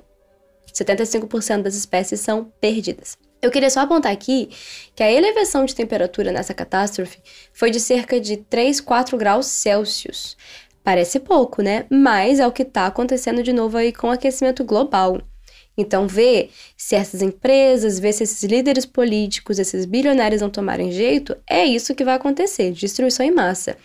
75% 0.73 1.63
das 1.63 1.76
espécies 1.76 2.21
são 2.21 2.52
perdidas. 2.62 3.17
Eu 3.41 3.52
queria 3.52 3.69
só 3.69 3.82
apontar 3.82 4.12
aqui 4.12 4.49
que 4.95 5.04
a 5.04 5.12
elevação 5.12 5.65
de 5.65 5.76
temperatura 5.76 6.32
nessa 6.32 6.54
catástrofe 6.54 7.19
foi 7.52 7.69
de 7.69 7.80
cerca 7.80 8.19
de 8.19 8.38
3, 8.38 8.80
4 8.80 9.17
graus 9.17 9.47
Celsius. 9.47 10.38
Parece 10.82 11.19
pouco, 11.19 11.62
né? 11.62 11.86
Mas 11.89 12.39
é 12.39 12.47
o 12.47 12.52
que 12.52 12.63
está 12.63 12.88
acontecendo 12.88 13.43
de 13.43 13.52
novo 13.52 13.78
aí 13.78 13.91
com 13.91 14.08
o 14.08 14.12
aquecimento 14.12 14.63
global. 14.63 15.21
Então, 15.78 16.08
ver 16.08 16.52
se 16.78 16.95
essas 16.95 17.21
empresas, 17.21 17.99
ver 17.99 18.13
se 18.13 18.23
esses 18.23 18.43
líderes 18.43 18.86
políticos, 18.86 19.60
esses 19.60 19.86
bilionários 19.86 20.41
não 20.41 20.49
tomarem 20.49 20.91
jeito, 20.91 21.36
é 21.49 21.65
isso 21.65 21.95
que 21.95 22.04
vai 22.04 22.15
acontecer 22.15 22.71
destruição 22.71 23.26
em 23.26 23.32
massa. 23.32 23.76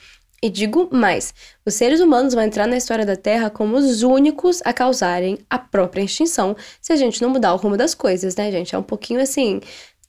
E 0.42 0.48
digo 0.48 0.88
mais: 0.92 1.35
os 1.66 1.74
seres 1.74 2.01
humanos 2.01 2.35
vão 2.35 2.42
entrar 2.42 2.66
na 2.66 2.77
história 2.77 3.05
da 3.05 3.16
Terra 3.16 3.51
como 3.51 3.77
os 3.77 4.03
únicos 4.03 4.62
a 4.64 4.72
causarem 4.72 5.38
a 5.51 5.59
própria 5.59 6.03
extinção 6.03 6.57
se 6.81 6.92
a 6.92 6.96
gente 6.96 7.20
não 7.20 7.31
mudar 7.31 7.53
o 7.55 7.57
rumo 7.57 7.77
das 7.77 7.94
coisas, 7.94 8.37
né, 8.37 8.51
gente? 8.51 8.74
É 8.74 8.79
um 8.79 8.83
pouquinho 8.83 9.20
assim. 9.20 9.61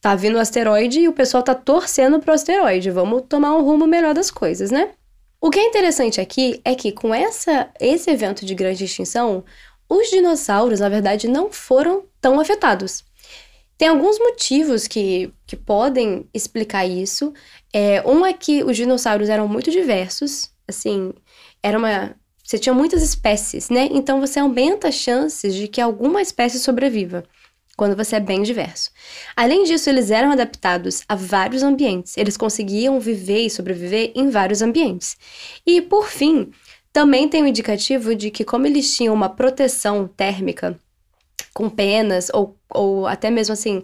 Tá 0.01 0.15
vindo 0.15 0.35
o 0.35 0.39
asteroide 0.39 1.01
e 1.01 1.07
o 1.09 1.13
pessoal 1.13 1.43
tá 1.43 1.53
torcendo 1.53 2.19
pro 2.19 2.33
asteroide. 2.33 2.89
Vamos 2.89 3.23
tomar 3.27 3.55
um 3.57 3.63
rumo 3.63 3.85
melhor 3.85 4.13
das 4.13 4.31
coisas, 4.31 4.71
né? 4.71 4.91
O 5.41 5.49
que 5.49 5.59
é 5.59 5.65
interessante 5.65 6.21
aqui 6.21 6.61
é 6.63 6.75
que 6.75 6.91
com 6.91 7.13
essa, 7.13 7.69
esse 7.79 8.09
evento 8.09 8.45
de 8.45 8.53
grande 8.53 8.85
extinção, 8.85 9.43
os 9.89 10.09
dinossauros, 10.09 10.79
na 10.79 10.89
verdade, 10.89 11.27
não 11.27 11.51
foram 11.51 12.03
tão 12.21 12.39
afetados. 12.39 13.03
Tem 13.79 13.87
alguns 13.87 14.19
motivos 14.19 14.89
que, 14.89 15.31
que 15.47 15.55
podem 15.55 16.27
explicar 16.33 16.85
isso. 16.85 17.33
É, 17.71 18.05
um 18.05 18.25
é 18.25 18.33
que 18.33 18.61
os 18.61 18.75
dinossauros 18.75 19.29
eram 19.29 19.47
muito 19.47 19.71
diversos, 19.71 20.51
assim, 20.67 21.13
era 21.63 21.77
uma. 21.77 22.13
Você 22.43 22.59
tinha 22.59 22.73
muitas 22.73 23.01
espécies, 23.01 23.69
né? 23.69 23.87
Então 23.89 24.19
você 24.19 24.37
aumenta 24.37 24.89
as 24.89 24.95
chances 24.95 25.55
de 25.55 25.69
que 25.69 25.79
alguma 25.79 26.21
espécie 26.21 26.59
sobreviva 26.59 27.23
quando 27.77 27.95
você 27.95 28.17
é 28.17 28.19
bem 28.19 28.41
diverso. 28.41 28.91
Além 29.33 29.63
disso, 29.63 29.89
eles 29.89 30.11
eram 30.11 30.33
adaptados 30.33 31.01
a 31.07 31.15
vários 31.15 31.63
ambientes, 31.63 32.17
eles 32.17 32.35
conseguiam 32.35 32.99
viver 32.99 33.45
e 33.45 33.49
sobreviver 33.49 34.11
em 34.13 34.29
vários 34.29 34.61
ambientes. 34.61 35.15
E, 35.65 35.81
por 35.81 36.09
fim, 36.09 36.51
também 36.91 37.29
tem 37.29 37.43
o 37.43 37.45
um 37.45 37.47
indicativo 37.47 38.13
de 38.13 38.29
que, 38.29 38.43
como 38.43 38.67
eles 38.67 38.93
tinham 38.93 39.13
uma 39.13 39.29
proteção 39.29 40.05
térmica 40.05 40.77
com 41.53 41.69
penas, 41.69 42.29
ou, 42.33 42.57
ou 42.69 43.07
até 43.07 43.29
mesmo 43.29 43.53
assim, 43.53 43.81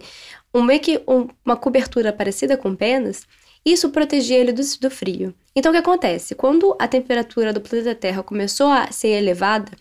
um, 0.54 0.62
meio 0.62 0.80
que 0.80 1.02
um, 1.06 1.28
uma 1.44 1.56
cobertura 1.56 2.12
parecida 2.12 2.56
com 2.56 2.74
penas, 2.74 3.26
isso 3.64 3.90
protegia 3.90 4.38
ele 4.38 4.52
do, 4.52 4.62
do 4.80 4.90
frio. 4.90 5.34
Então, 5.54 5.70
o 5.70 5.72
que 5.72 5.80
acontece? 5.80 6.34
Quando 6.34 6.76
a 6.78 6.86
temperatura 6.86 7.52
do 7.52 7.60
planeta 7.60 7.94
Terra 7.94 8.22
começou 8.22 8.68
a 8.68 8.92
ser 8.92 9.08
elevada, 9.08 9.72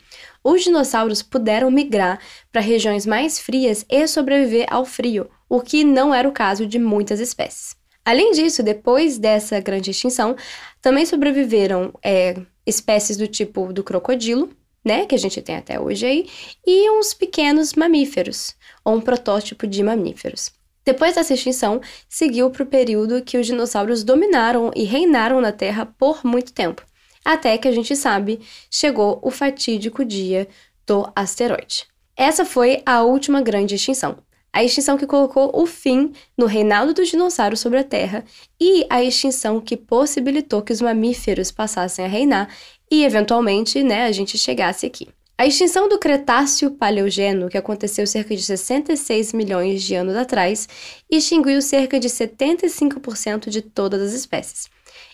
os 0.44 0.64
dinossauros 0.64 1.22
puderam 1.22 1.70
migrar 1.70 2.20
para 2.52 2.62
regiões 2.62 3.06
mais 3.06 3.40
frias 3.40 3.86
e 3.90 4.08
sobreviver 4.08 4.66
ao 4.70 4.86
frio, 4.86 5.30
o 5.48 5.62
que 5.62 5.84
não 5.84 6.14
era 6.14 6.28
o 6.28 6.32
caso 6.32 6.66
de 6.66 6.80
muitas 6.80 7.20
espécies. 7.20 7.76
Além 8.04 8.32
disso, 8.32 8.62
depois 8.62 9.18
dessa 9.18 9.60
grande 9.60 9.92
extinção, 9.92 10.36
também 10.82 11.06
sobreviveram 11.06 11.94
é, 12.04 12.36
espécies 12.66 13.18
do 13.18 13.28
tipo 13.28 13.74
do 13.74 13.84
crocodilo, 13.84 14.50
né, 14.86 15.06
que 15.06 15.16
a 15.16 15.18
gente 15.18 15.42
tem 15.42 15.56
até 15.56 15.80
hoje 15.80 16.06
aí, 16.06 16.30
e 16.66 16.90
uns 16.92 17.14
pequenos 17.14 17.74
mamíferos, 17.74 18.56
ou 18.84 18.96
um 18.96 19.02
protótipo 19.02 19.66
de 19.66 19.82
mamíferos. 19.82 20.52
Depois 20.86 21.16
dessa 21.16 21.34
extinção, 21.34 21.82
seguiu 22.08 22.52
para 22.52 22.64
o 22.64 22.68
período 22.68 23.24
que 23.24 23.38
os 23.38 23.48
dinossauros 23.48 24.04
dominaram 24.04 24.72
e 24.76 24.84
reinaram 24.84 25.42
na 25.42 25.52
Terra 25.52 25.86
por 25.98 26.24
muito 26.24 26.54
tempo 26.54 26.84
até 27.26 27.58
que 27.58 27.68
a 27.68 27.72
gente 27.72 27.96
sabe 27.96 28.40
chegou 28.70 29.20
o 29.24 29.32
fatídico 29.32 30.06
dia 30.06 30.48
do 30.86 31.12
asteroide. 31.16 31.88
Essa 32.16 32.46
foi 32.46 32.82
a 32.86 33.02
última 33.02 33.42
grande 33.42 33.76
extinção. 33.76 34.20
A 34.56 34.64
extinção 34.64 34.98
que 34.98 35.06
colocou 35.06 35.52
o 35.54 35.66
fim 35.66 36.14
no 36.38 36.46
reinado 36.46 36.94
dos 36.94 37.10
dinossauros 37.10 37.60
sobre 37.60 37.78
a 37.78 37.84
Terra 37.84 38.24
e 38.58 38.86
a 38.90 39.04
extinção 39.04 39.60
que 39.60 39.76
possibilitou 39.76 40.62
que 40.62 40.72
os 40.72 40.80
mamíferos 40.80 41.52
passassem 41.52 42.06
a 42.06 42.08
reinar 42.08 42.48
e, 42.90 43.04
eventualmente, 43.04 43.84
né, 43.84 44.06
a 44.06 44.14
gente 44.14 44.38
chegasse 44.38 44.86
aqui. 44.86 45.10
A 45.38 45.46
extinção 45.46 45.90
do 45.90 46.00
Cretáceo 46.00 46.72
Paleogeno, 46.72 47.50
que 47.50 47.58
aconteceu 47.58 48.08
cerca 48.08 48.34
de 48.34 48.42
66 48.42 49.34
milhões 49.34 49.84
de 49.84 49.94
anos 49.94 50.16
atrás, 50.16 50.70
extinguiu 51.12 51.62
cerca 51.62 52.00
de 52.00 52.08
75% 52.08 53.50
de 53.50 53.62
todas 53.62 54.02
as 54.02 54.14
espécies. 54.14 54.70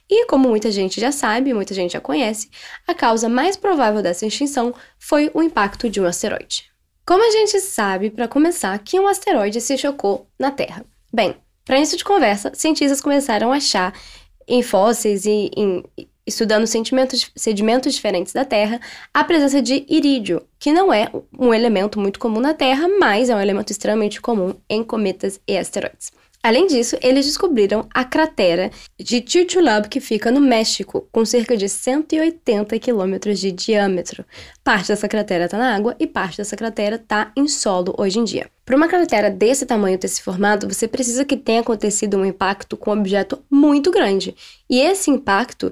E 0.07 0.27
como 0.27 0.49
muita 0.49 0.69
gente 0.69 1.01
já 1.01 1.11
sabe, 1.11 1.51
muita 1.51 1.73
gente 1.73 1.93
já 1.93 1.99
conhece, 1.99 2.47
a 2.87 2.93
causa 2.93 3.27
mais 3.27 3.57
provável 3.57 4.03
dessa 4.03 4.23
extinção 4.23 4.71
foi 4.99 5.31
o 5.33 5.41
impacto 5.41 5.89
de 5.89 5.99
um 5.99 6.05
asteroide. 6.05 6.70
Como 7.11 7.27
a 7.27 7.31
gente 7.31 7.59
sabe, 7.59 8.09
para 8.09 8.25
começar, 8.25 8.79
que 8.79 8.97
um 8.97 9.05
asteroide 9.05 9.59
se 9.59 9.77
chocou 9.77 10.27
na 10.39 10.49
Terra? 10.49 10.85
Bem, 11.13 11.35
para 11.65 11.75
início 11.75 11.97
de 11.97 12.05
conversa, 12.05 12.53
cientistas 12.55 13.01
começaram 13.01 13.51
a 13.51 13.57
achar 13.57 13.93
em 14.47 14.63
fósseis 14.63 15.25
e 15.25 15.51
em, 15.57 15.83
estudando 16.25 16.65
sedimentos, 16.65 17.29
sedimentos 17.35 17.93
diferentes 17.93 18.31
da 18.31 18.45
Terra 18.45 18.79
a 19.13 19.25
presença 19.25 19.61
de 19.61 19.85
irídio, 19.89 20.41
que 20.57 20.71
não 20.71 20.93
é 20.93 21.11
um 21.37 21.53
elemento 21.53 21.99
muito 21.99 22.17
comum 22.17 22.39
na 22.39 22.53
Terra, 22.53 22.87
mas 22.97 23.29
é 23.29 23.35
um 23.35 23.41
elemento 23.41 23.71
extremamente 23.71 24.21
comum 24.21 24.55
em 24.69 24.81
cometas 24.81 25.37
e 25.45 25.57
asteroides. 25.57 26.13
Além 26.43 26.65
disso, 26.65 26.97
eles 27.03 27.25
descobriram 27.25 27.87
a 27.93 28.03
cratera 28.03 28.71
de 28.99 29.23
Chicxulub, 29.25 29.87
que 29.87 29.99
fica 29.99 30.31
no 30.31 30.41
México, 30.41 31.07
com 31.11 31.23
cerca 31.23 31.55
de 31.55 31.69
180 31.69 32.79
quilômetros 32.79 33.39
de 33.39 33.51
diâmetro. 33.51 34.25
Parte 34.63 34.87
dessa 34.87 35.07
cratera 35.07 35.45
está 35.45 35.57
na 35.57 35.75
água 35.75 35.95
e 35.99 36.07
parte 36.07 36.37
dessa 36.37 36.57
cratera 36.57 36.95
está 36.95 37.31
em 37.37 37.47
solo 37.47 37.93
hoje 37.95 38.17
em 38.17 38.23
dia. 38.23 38.49
Para 38.65 38.75
uma 38.75 38.87
cratera 38.87 39.29
desse 39.29 39.67
tamanho 39.67 39.99
ter 39.99 40.07
se 40.07 40.21
formado, 40.23 40.67
você 40.67 40.87
precisa 40.87 41.23
que 41.23 41.37
tenha 41.37 41.61
acontecido 41.61 42.17
um 42.17 42.25
impacto 42.25 42.75
com 42.75 42.89
um 42.89 42.99
objeto 42.99 43.43
muito 43.49 43.91
grande. 43.91 44.35
E 44.67 44.79
esse 44.79 45.11
impacto 45.11 45.71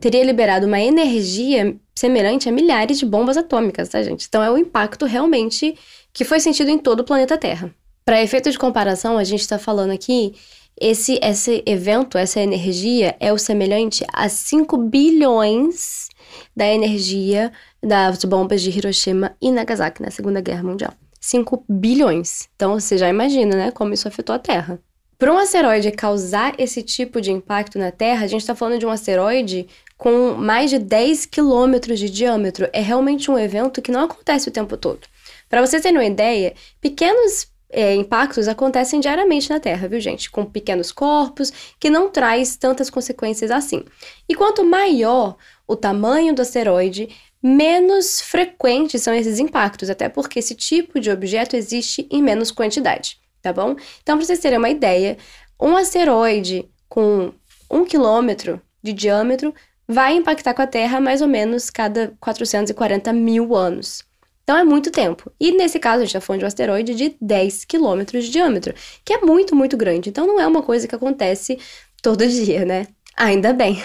teria 0.00 0.24
liberado 0.24 0.66
uma 0.66 0.80
energia 0.80 1.76
semelhante 1.94 2.48
a 2.48 2.52
milhares 2.52 2.98
de 2.98 3.04
bombas 3.04 3.36
atômicas, 3.36 3.90
tá, 3.90 4.02
gente? 4.02 4.26
Então 4.26 4.42
é 4.42 4.50
um 4.50 4.56
impacto 4.56 5.04
realmente 5.04 5.76
que 6.12 6.24
foi 6.24 6.40
sentido 6.40 6.70
em 6.70 6.78
todo 6.78 7.00
o 7.00 7.04
planeta 7.04 7.36
Terra. 7.36 7.74
Para 8.06 8.22
efeito 8.22 8.48
de 8.48 8.56
comparação, 8.56 9.18
a 9.18 9.24
gente 9.24 9.40
está 9.40 9.58
falando 9.58 9.90
aqui, 9.90 10.32
esse, 10.80 11.18
esse 11.20 11.60
evento, 11.66 12.16
essa 12.16 12.38
energia 12.38 13.16
é 13.18 13.32
o 13.32 13.38
semelhante 13.38 14.06
a 14.12 14.28
5 14.28 14.76
bilhões 14.76 16.08
da 16.54 16.68
energia 16.68 17.50
das 17.82 18.24
bombas 18.24 18.62
de 18.62 18.70
Hiroshima 18.70 19.34
e 19.42 19.50
Nagasaki 19.50 20.00
na 20.00 20.12
Segunda 20.12 20.40
Guerra 20.40 20.62
Mundial. 20.62 20.94
5 21.20 21.64
bilhões. 21.68 22.48
Então 22.54 22.78
você 22.78 22.96
já 22.96 23.08
imagina, 23.08 23.56
né, 23.56 23.70
como 23.72 23.92
isso 23.92 24.06
afetou 24.06 24.36
a 24.36 24.38
Terra. 24.38 24.78
Para 25.18 25.32
um 25.32 25.38
asteroide 25.38 25.90
causar 25.90 26.54
esse 26.60 26.84
tipo 26.84 27.20
de 27.20 27.32
impacto 27.32 27.76
na 27.76 27.90
Terra, 27.90 28.24
a 28.24 28.28
gente 28.28 28.42
está 28.42 28.54
falando 28.54 28.78
de 28.78 28.86
um 28.86 28.90
asteroide 28.90 29.66
com 29.98 30.34
mais 30.34 30.70
de 30.70 30.78
10 30.78 31.26
quilômetros 31.26 31.98
de 31.98 32.08
diâmetro. 32.08 32.68
É 32.72 32.80
realmente 32.80 33.32
um 33.32 33.36
evento 33.36 33.82
que 33.82 33.90
não 33.90 34.04
acontece 34.04 34.48
o 34.48 34.52
tempo 34.52 34.76
todo. 34.76 35.00
Para 35.48 35.60
vocês 35.60 35.82
terem 35.82 35.98
uma 35.98 36.04
ideia, 36.04 36.54
pequenos 36.80 37.48
é, 37.70 37.94
impactos 37.94 38.48
acontecem 38.48 39.00
diariamente 39.00 39.50
na 39.50 39.58
Terra, 39.58 39.88
viu, 39.88 40.00
gente? 40.00 40.30
Com 40.30 40.44
pequenos 40.44 40.92
corpos, 40.92 41.52
que 41.78 41.90
não 41.90 42.08
traz 42.08 42.56
tantas 42.56 42.88
consequências 42.88 43.50
assim. 43.50 43.84
E 44.28 44.34
quanto 44.34 44.64
maior 44.64 45.36
o 45.66 45.74
tamanho 45.74 46.34
do 46.34 46.42
asteroide, 46.42 47.08
menos 47.42 48.20
frequentes 48.20 49.02
são 49.02 49.14
esses 49.14 49.38
impactos, 49.38 49.90
até 49.90 50.08
porque 50.08 50.38
esse 50.38 50.54
tipo 50.54 51.00
de 51.00 51.10
objeto 51.10 51.56
existe 51.56 52.06
em 52.10 52.22
menos 52.22 52.50
quantidade, 52.50 53.18
tá 53.42 53.52
bom? 53.52 53.76
Então, 54.02 54.16
para 54.16 54.24
vocês 54.26 54.38
terem 54.38 54.58
uma 54.58 54.70
ideia, 54.70 55.16
um 55.60 55.76
asteroide 55.76 56.68
com 56.88 57.32
um 57.70 57.84
quilômetro 57.84 58.60
de 58.82 58.92
diâmetro 58.92 59.52
vai 59.88 60.14
impactar 60.14 60.54
com 60.54 60.62
a 60.62 60.66
Terra 60.66 61.00
mais 61.00 61.20
ou 61.20 61.28
menos 61.28 61.70
cada 61.70 62.14
440 62.20 63.12
mil 63.12 63.54
anos. 63.54 64.05
Então 64.46 64.56
é 64.56 64.62
muito 64.62 64.92
tempo. 64.92 65.28
E 65.40 65.50
nesse 65.50 65.80
caso, 65.80 65.96
a 65.96 66.04
gente 66.04 66.10
está 66.10 66.20
falando 66.20 66.38
de 66.38 66.44
um 66.44 66.46
asteroide 66.46 66.94
de 66.94 67.16
10 67.20 67.64
quilômetros 67.64 68.26
de 68.26 68.30
diâmetro, 68.30 68.72
que 69.04 69.12
é 69.12 69.20
muito, 69.20 69.56
muito 69.56 69.76
grande. 69.76 70.08
Então 70.08 70.24
não 70.24 70.40
é 70.40 70.46
uma 70.46 70.62
coisa 70.62 70.86
que 70.86 70.94
acontece 70.94 71.58
todo 72.00 72.24
dia, 72.28 72.64
né? 72.64 72.86
Ainda 73.16 73.52
bem. 73.52 73.82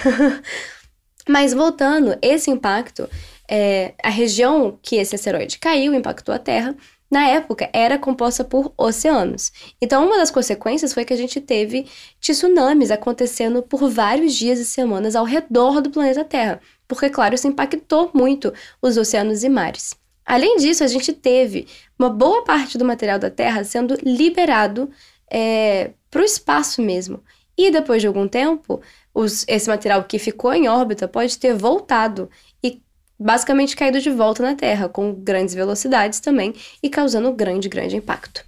Mas 1.28 1.52
voltando, 1.52 2.16
esse 2.22 2.52
impacto, 2.52 3.10
é, 3.50 3.96
a 4.04 4.10
região 4.10 4.78
que 4.84 4.98
esse 4.98 5.16
asteroide 5.16 5.58
caiu, 5.58 5.96
impactou 5.96 6.36
a 6.36 6.38
Terra, 6.38 6.76
na 7.10 7.28
época 7.28 7.68
era 7.74 7.98
composta 7.98 8.44
por 8.44 8.72
oceanos. 8.78 9.52
Então, 9.82 10.06
uma 10.06 10.18
das 10.18 10.30
consequências 10.30 10.94
foi 10.94 11.06
que 11.06 11.14
a 11.14 11.18
gente 11.18 11.42
teve 11.42 11.88
tsunamis 12.20 12.92
acontecendo 12.92 13.64
por 13.64 13.90
vários 13.90 14.36
dias 14.36 14.60
e 14.60 14.66
semanas 14.66 15.16
ao 15.16 15.26
redor 15.26 15.82
do 15.82 15.90
planeta 15.90 16.24
Terra, 16.24 16.62
porque, 16.88 17.10
claro, 17.10 17.34
isso 17.34 17.48
impactou 17.48 18.12
muito 18.14 18.54
os 18.80 18.96
oceanos 18.96 19.44
e 19.44 19.50
mares. 19.50 20.00
Além 20.26 20.58
disso, 20.58 20.84
a 20.84 20.88
gente 20.88 21.14
teve 21.14 21.68
uma 21.98 22.10
boa 22.10 22.44
parte 22.44 22.78
do 22.78 22.86
material 22.86 23.20
da 23.20 23.30
Terra 23.30 23.64
sendo 23.64 23.98
liberado 24.04 24.90
é, 25.30 25.92
para 26.10 26.22
o 26.22 26.26
espaço 26.26 26.82
mesmo. 26.82 27.24
E 27.58 27.72
depois 27.72 28.02
de 28.02 28.08
algum 28.08 28.28
tempo, 28.28 28.82
os, 29.14 29.46
esse 29.48 29.68
material 29.68 30.04
que 30.04 30.20
ficou 30.20 30.54
em 30.54 30.68
órbita 30.68 31.08
pode 31.08 31.38
ter 31.38 31.54
voltado 31.54 32.30
e 32.64 32.82
basicamente 33.20 33.76
caído 33.76 34.00
de 34.00 34.10
volta 34.10 34.42
na 34.42 34.56
Terra, 34.56 34.90
com 34.90 35.14
grandes 35.14 35.54
velocidades 35.54 36.20
também 36.20 36.54
e 36.82 36.90
causando 36.90 37.32
grande, 37.34 37.70
grande 37.70 37.96
impacto. 37.96 38.44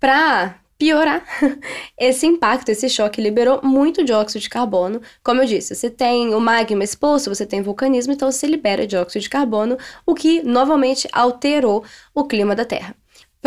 Para 0.00 0.58
piorar, 0.78 1.24
esse 1.98 2.26
impacto, 2.26 2.68
esse 2.68 2.88
choque 2.88 3.20
liberou 3.20 3.60
muito 3.62 4.04
dióxido 4.04 4.42
de 4.42 4.48
carbono. 4.48 5.00
Como 5.22 5.40
eu 5.40 5.46
disse, 5.46 5.74
você 5.74 5.90
tem 5.90 6.34
o 6.34 6.40
magma 6.40 6.84
exposto, 6.84 7.34
você 7.34 7.46
tem 7.46 7.62
vulcanismo, 7.62 8.12
então 8.12 8.30
você 8.30 8.46
libera 8.46 8.86
dióxido 8.86 9.22
de 9.22 9.30
carbono, 9.30 9.76
o 10.04 10.14
que 10.14 10.42
novamente 10.42 11.08
alterou 11.12 11.84
o 12.14 12.24
clima 12.24 12.54
da 12.54 12.64
Terra. 12.64 12.94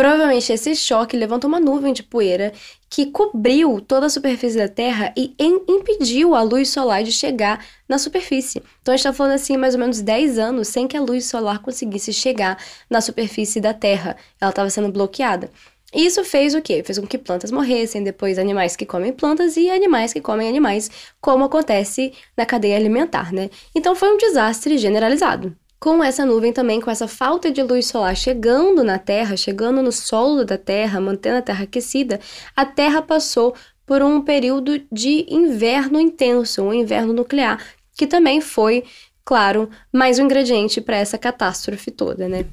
Provavelmente 0.00 0.50
esse 0.50 0.74
choque 0.74 1.14
levantou 1.14 1.46
uma 1.46 1.60
nuvem 1.60 1.92
de 1.92 2.02
poeira 2.02 2.54
que 2.88 3.10
cobriu 3.10 3.82
toda 3.82 4.06
a 4.06 4.08
superfície 4.08 4.56
da 4.56 4.66
Terra 4.66 5.12
e 5.14 5.34
impediu 5.38 6.34
a 6.34 6.40
luz 6.40 6.70
solar 6.70 7.02
de 7.02 7.12
chegar 7.12 7.62
na 7.86 7.98
superfície. 7.98 8.62
Então 8.80 8.94
a 8.94 8.96
gente 8.96 9.06
está 9.06 9.12
falando 9.12 9.34
assim 9.34 9.58
mais 9.58 9.74
ou 9.74 9.80
menos 9.80 10.00
10 10.00 10.38
anos 10.38 10.68
sem 10.68 10.88
que 10.88 10.96
a 10.96 11.02
luz 11.02 11.26
solar 11.26 11.58
conseguisse 11.60 12.14
chegar 12.14 12.56
na 12.88 13.02
superfície 13.02 13.60
da 13.60 13.74
Terra. 13.74 14.16
Ela 14.40 14.50
estava 14.50 14.70
sendo 14.70 14.90
bloqueada. 14.90 15.50
Isso 15.94 16.24
fez 16.24 16.54
o 16.54 16.62
quê? 16.62 16.82
Fez 16.84 16.98
com 16.98 17.06
que 17.06 17.18
plantas 17.18 17.50
morressem, 17.50 18.02
depois 18.02 18.38
animais 18.38 18.76
que 18.76 18.86
comem 18.86 19.12
plantas 19.12 19.56
e 19.56 19.68
animais 19.70 20.12
que 20.12 20.20
comem 20.20 20.48
animais, 20.48 20.90
como 21.20 21.44
acontece 21.44 22.12
na 22.36 22.46
cadeia 22.46 22.76
alimentar, 22.76 23.32
né? 23.32 23.50
Então 23.74 23.94
foi 23.94 24.12
um 24.12 24.16
desastre 24.16 24.78
generalizado. 24.78 25.54
Com 25.80 26.04
essa 26.04 26.26
nuvem 26.26 26.52
também, 26.52 26.80
com 26.80 26.90
essa 26.90 27.08
falta 27.08 27.50
de 27.50 27.62
luz 27.62 27.86
solar 27.86 28.14
chegando 28.14 28.84
na 28.84 28.98
Terra, 28.98 29.36
chegando 29.36 29.82
no 29.82 29.90
solo 29.90 30.44
da 30.44 30.58
Terra, 30.58 31.00
mantendo 31.00 31.38
a 31.38 31.42
Terra 31.42 31.64
aquecida, 31.64 32.20
a 32.54 32.66
Terra 32.66 33.00
passou 33.00 33.54
por 33.86 34.02
um 34.02 34.20
período 34.20 34.78
de 34.92 35.26
inverno 35.28 35.98
intenso, 35.98 36.62
um 36.62 36.72
inverno 36.72 37.12
nuclear, 37.12 37.58
que 37.96 38.06
também 38.06 38.40
foi, 38.40 38.84
claro, 39.24 39.68
mais 39.92 40.18
um 40.18 40.24
ingrediente 40.24 40.80
para 40.80 40.98
essa 40.98 41.18
catástrofe 41.18 41.90
toda, 41.90 42.28
né? 42.28 42.44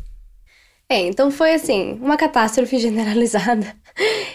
É, 0.89 1.01
então 1.01 1.29
foi 1.29 1.53
assim, 1.53 1.99
uma 2.01 2.15
catástrofe 2.15 2.79
generalizada. 2.79 3.75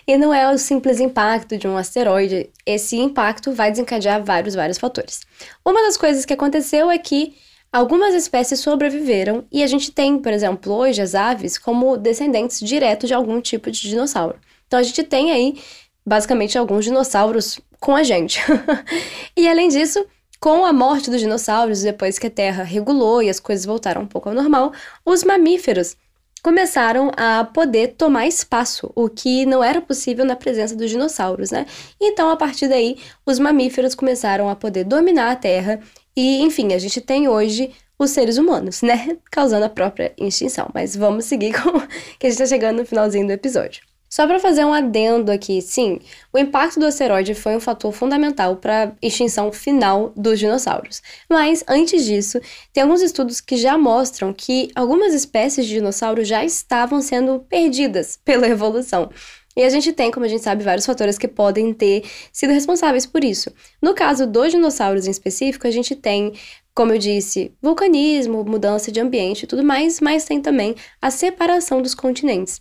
e 0.07 0.17
não 0.19 0.35
é 0.35 0.53
o 0.53 0.59
simples 0.59 1.01
impacto 1.01 1.57
de 1.57 1.67
um 1.67 1.77
asteroide. 1.77 2.51
Esse 2.67 2.97
impacto 2.97 3.53
vai 3.53 3.71
desencadear 3.71 4.23
vários, 4.23 4.55
vários 4.55 4.79
fatores. 4.79 5.23
Uma 5.65 5.83
das 5.83 5.97
coisas 5.97 6.25
que 6.27 6.35
aconteceu 6.35 6.91
é 6.91 6.99
que 6.99 7.35
algumas 7.73 8.15
espécies 8.15 8.61
sobreviveram 8.61 9.47
e 9.51 9.63
a 9.63 9.67
gente 9.67 9.91
tem, 9.91 10.19
por 10.19 10.33
exemplo, 10.33 10.75
hoje 10.75 11.01
as 11.01 11.15
aves 11.15 11.57
como 11.57 11.97
descendentes 11.97 12.61
diretos 12.61 13.09
de 13.09 13.15
algum 13.15 13.41
tipo 13.41 13.71
de 13.71 13.81
dinossauro. 13.81 14.39
Então 14.67 14.79
a 14.79 14.83
gente 14.83 15.03
tem 15.03 15.31
aí 15.31 15.59
basicamente 16.05 16.59
alguns 16.59 16.85
dinossauros 16.85 17.61
com 17.81 17.97
a 17.97 18.03
gente. 18.03 18.41
e 19.35 19.49
além 19.49 19.69
disso, 19.69 20.05
com 20.39 20.67
a 20.67 20.73
morte 20.73 21.11
dos 21.11 21.21
dinossauros, 21.21 21.81
depois 21.83 22.19
que 22.19 22.27
a 22.27 22.31
Terra 22.31 22.63
regulou 22.63 23.23
e 23.23 23.31
as 23.31 23.41
coisas 23.41 23.65
voltaram 23.65 24.03
um 24.03 24.07
pouco 24.07 24.29
ao 24.29 24.35
normal, 24.35 24.73
os 25.05 25.25
mamíferos 25.25 25.97
começaram 26.43 27.13
a 27.17 27.45
poder 27.45 27.95
tomar 27.95 28.27
espaço, 28.27 28.91
o 28.97 29.09
que 29.09 29.47
não 29.47 29.63
era 29.63 29.81
possível 29.81 30.25
na 30.25 30.35
presença 30.35 30.75
dos 30.75 30.91
dinossauros, 30.91 31.51
né? 31.51 31.67
Então, 32.01 32.29
a 32.31 32.37
partir 32.37 32.69
daí, 32.69 32.99
os 33.25 33.39
mamíferos 33.39 33.95
começaram 33.95 34.49
a 34.49 34.57
poder 34.57 34.85
dominar 34.85 35.31
a 35.31 35.37
Terra 35.37 35.81
e, 36.17 36.43
enfim, 36.43 36.73
a 36.75 36.79
gente 36.79 37.01
tem 37.01 37.29
hoje 37.29 37.73
os 37.99 38.11
seres 38.11 38.39
humanos, 38.39 38.83
né? 38.83 39.17
Causando 39.31 39.65
a 39.65 39.71
própria 39.71 40.13
extinção. 40.19 40.69
Mas 40.75 40.97
vamos 40.97 41.27
seguir 41.27 41.53
com 41.63 41.81
que 42.19 42.27
a 42.27 42.31
gente 42.31 42.39
tá 42.39 42.47
chegando 42.47 42.79
no 42.79 42.87
finalzinho 42.87 43.27
do 43.27 43.33
episódio. 43.33 43.92
Só 44.13 44.27
para 44.27 44.39
fazer 44.39 44.63
um 44.67 44.75
adendo 44.75 45.33
aqui, 45.33 45.63
sim, 45.63 45.99
o 46.31 46.39
impacto 46.39 46.79
do 46.79 46.85
asteroide 46.85 47.33
foi 47.33 47.57
um 47.57 47.61
fator 47.61 47.91
fundamental 47.93 48.57
para 48.57 48.85
a 48.85 48.93
extinção 49.01 49.51
final 49.51 50.13
dos 50.15 50.39
dinossauros. 50.39 51.01
Mas 51.31 51.65
antes 51.67 52.05
disso, 52.05 52.39
tem 52.75 52.83
alguns 52.83 53.01
estudos 53.01 53.41
que 53.41 53.57
já 53.57 53.79
mostram 53.79 54.31
que 54.31 54.71
algumas 54.75 55.15
espécies 55.15 55.65
de 55.65 55.77
dinossauros 55.77 56.29
já 56.29 56.45
estavam 56.45 57.01
sendo 57.01 57.39
perdidas 57.49 58.19
pela 58.23 58.47
evolução. 58.47 59.09
E 59.57 59.63
a 59.63 59.71
gente 59.71 59.95
tem, 59.95 60.11
como 60.11 60.27
a 60.27 60.29
gente 60.29 60.45
sabe, 60.45 60.63
vários 60.63 60.85
fatores 60.85 61.17
que 61.17 61.27
podem 61.27 61.73
ter 61.73 62.05
sido 62.31 62.53
responsáveis 62.53 63.07
por 63.07 63.25
isso. 63.25 63.51
No 63.81 63.95
caso 63.95 64.27
dos 64.27 64.51
dinossauros 64.51 65.07
em 65.07 65.11
específico, 65.11 65.67
a 65.67 65.71
gente 65.71 65.97
tem, 65.97 66.35
como 66.75 66.93
eu 66.93 66.99
disse, 66.99 67.55
vulcanismo, 67.63 68.45
mudança 68.45 68.93
de 68.93 69.01
ambiente 69.01 69.45
e 69.45 69.47
tudo 69.47 69.65
mais, 69.65 70.01
mas 70.01 70.27
tem 70.27 70.39
também 70.39 70.75
a 71.01 71.11
separação 71.11 71.81
dos 71.81 71.95
continentes 71.95 72.61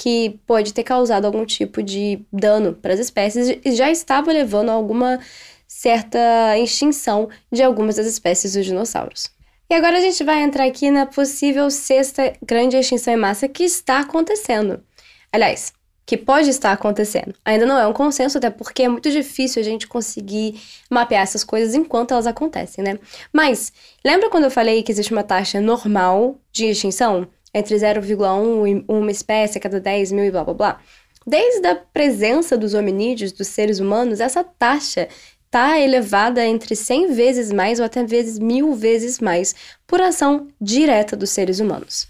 que 0.00 0.40
pode 0.46 0.72
ter 0.72 0.82
causado 0.82 1.26
algum 1.26 1.44
tipo 1.44 1.82
de 1.82 2.24
dano 2.32 2.72
para 2.72 2.94
as 2.94 2.98
espécies 2.98 3.58
e 3.62 3.72
já 3.72 3.90
estava 3.90 4.32
levando 4.32 4.70
a 4.70 4.72
alguma 4.72 5.20
certa 5.68 6.18
extinção 6.56 7.28
de 7.52 7.62
algumas 7.62 7.96
das 7.96 8.06
espécies 8.06 8.54
dos 8.54 8.64
dinossauros. 8.64 9.28
E 9.68 9.74
agora 9.74 9.98
a 9.98 10.00
gente 10.00 10.24
vai 10.24 10.42
entrar 10.42 10.64
aqui 10.64 10.90
na 10.90 11.04
possível 11.04 11.70
sexta 11.70 12.32
grande 12.42 12.78
extinção 12.78 13.12
em 13.12 13.18
massa 13.18 13.46
que 13.46 13.62
está 13.62 14.00
acontecendo. 14.00 14.82
Aliás, 15.30 15.70
que 16.06 16.16
pode 16.16 16.48
estar 16.48 16.72
acontecendo. 16.72 17.34
Ainda 17.44 17.66
não 17.66 17.78
é 17.78 17.86
um 17.86 17.92
consenso, 17.92 18.38
até 18.38 18.48
porque 18.48 18.84
é 18.84 18.88
muito 18.88 19.10
difícil 19.10 19.60
a 19.60 19.64
gente 19.64 19.86
conseguir 19.86 20.60
mapear 20.90 21.22
essas 21.22 21.44
coisas 21.44 21.74
enquanto 21.74 22.12
elas 22.12 22.26
acontecem, 22.26 22.82
né? 22.82 22.98
Mas, 23.32 23.70
lembra 24.02 24.30
quando 24.30 24.44
eu 24.44 24.50
falei 24.50 24.82
que 24.82 24.90
existe 24.90 25.12
uma 25.12 25.22
taxa 25.22 25.60
normal 25.60 26.36
de 26.50 26.66
extinção? 26.66 27.28
Entre 27.52 27.76
0,1 27.76 28.66
e 28.66 28.84
uma 28.88 29.10
espécie 29.10 29.58
a 29.58 29.60
cada 29.60 29.80
10 29.80 30.12
mil 30.12 30.24
e 30.24 30.30
blá 30.30 30.44
blá 30.44 30.54
blá. 30.54 30.80
Desde 31.26 31.66
a 31.66 31.74
presença 31.74 32.56
dos 32.56 32.74
hominídeos, 32.74 33.32
dos 33.32 33.48
seres 33.48 33.78
humanos, 33.78 34.20
essa 34.20 34.42
taxa 34.42 35.08
está 35.44 35.78
elevada 35.78 36.44
entre 36.46 36.76
100 36.76 37.12
vezes 37.12 37.52
mais 37.52 37.80
ou 37.80 37.84
até 37.84 38.04
vezes 38.04 38.38
mil 38.38 38.72
vezes 38.72 39.18
mais 39.18 39.54
por 39.86 40.00
ação 40.00 40.48
direta 40.60 41.16
dos 41.16 41.30
seres 41.30 41.58
humanos. 41.58 42.08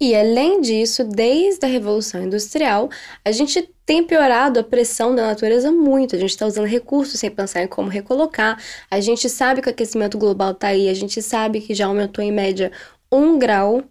E 0.00 0.16
além 0.16 0.60
disso, 0.60 1.04
desde 1.04 1.64
a 1.64 1.68
Revolução 1.68 2.24
Industrial, 2.24 2.90
a 3.24 3.30
gente 3.30 3.72
tem 3.86 4.02
piorado 4.02 4.58
a 4.58 4.64
pressão 4.64 5.14
da 5.14 5.28
natureza 5.28 5.70
muito. 5.70 6.16
A 6.16 6.18
gente 6.18 6.30
está 6.30 6.44
usando 6.44 6.66
recursos 6.66 7.20
sem 7.20 7.30
pensar 7.30 7.62
em 7.62 7.68
como 7.68 7.88
recolocar. 7.88 8.60
A 8.90 9.00
gente 9.00 9.28
sabe 9.28 9.62
que 9.62 9.68
o 9.68 9.70
aquecimento 9.70 10.18
global 10.18 10.50
está 10.50 10.68
aí, 10.68 10.88
a 10.88 10.94
gente 10.94 11.22
sabe 11.22 11.60
que 11.60 11.72
já 11.72 11.86
aumentou 11.86 12.24
em 12.24 12.32
média 12.32 12.72
um 13.12 13.38
grau 13.38 13.84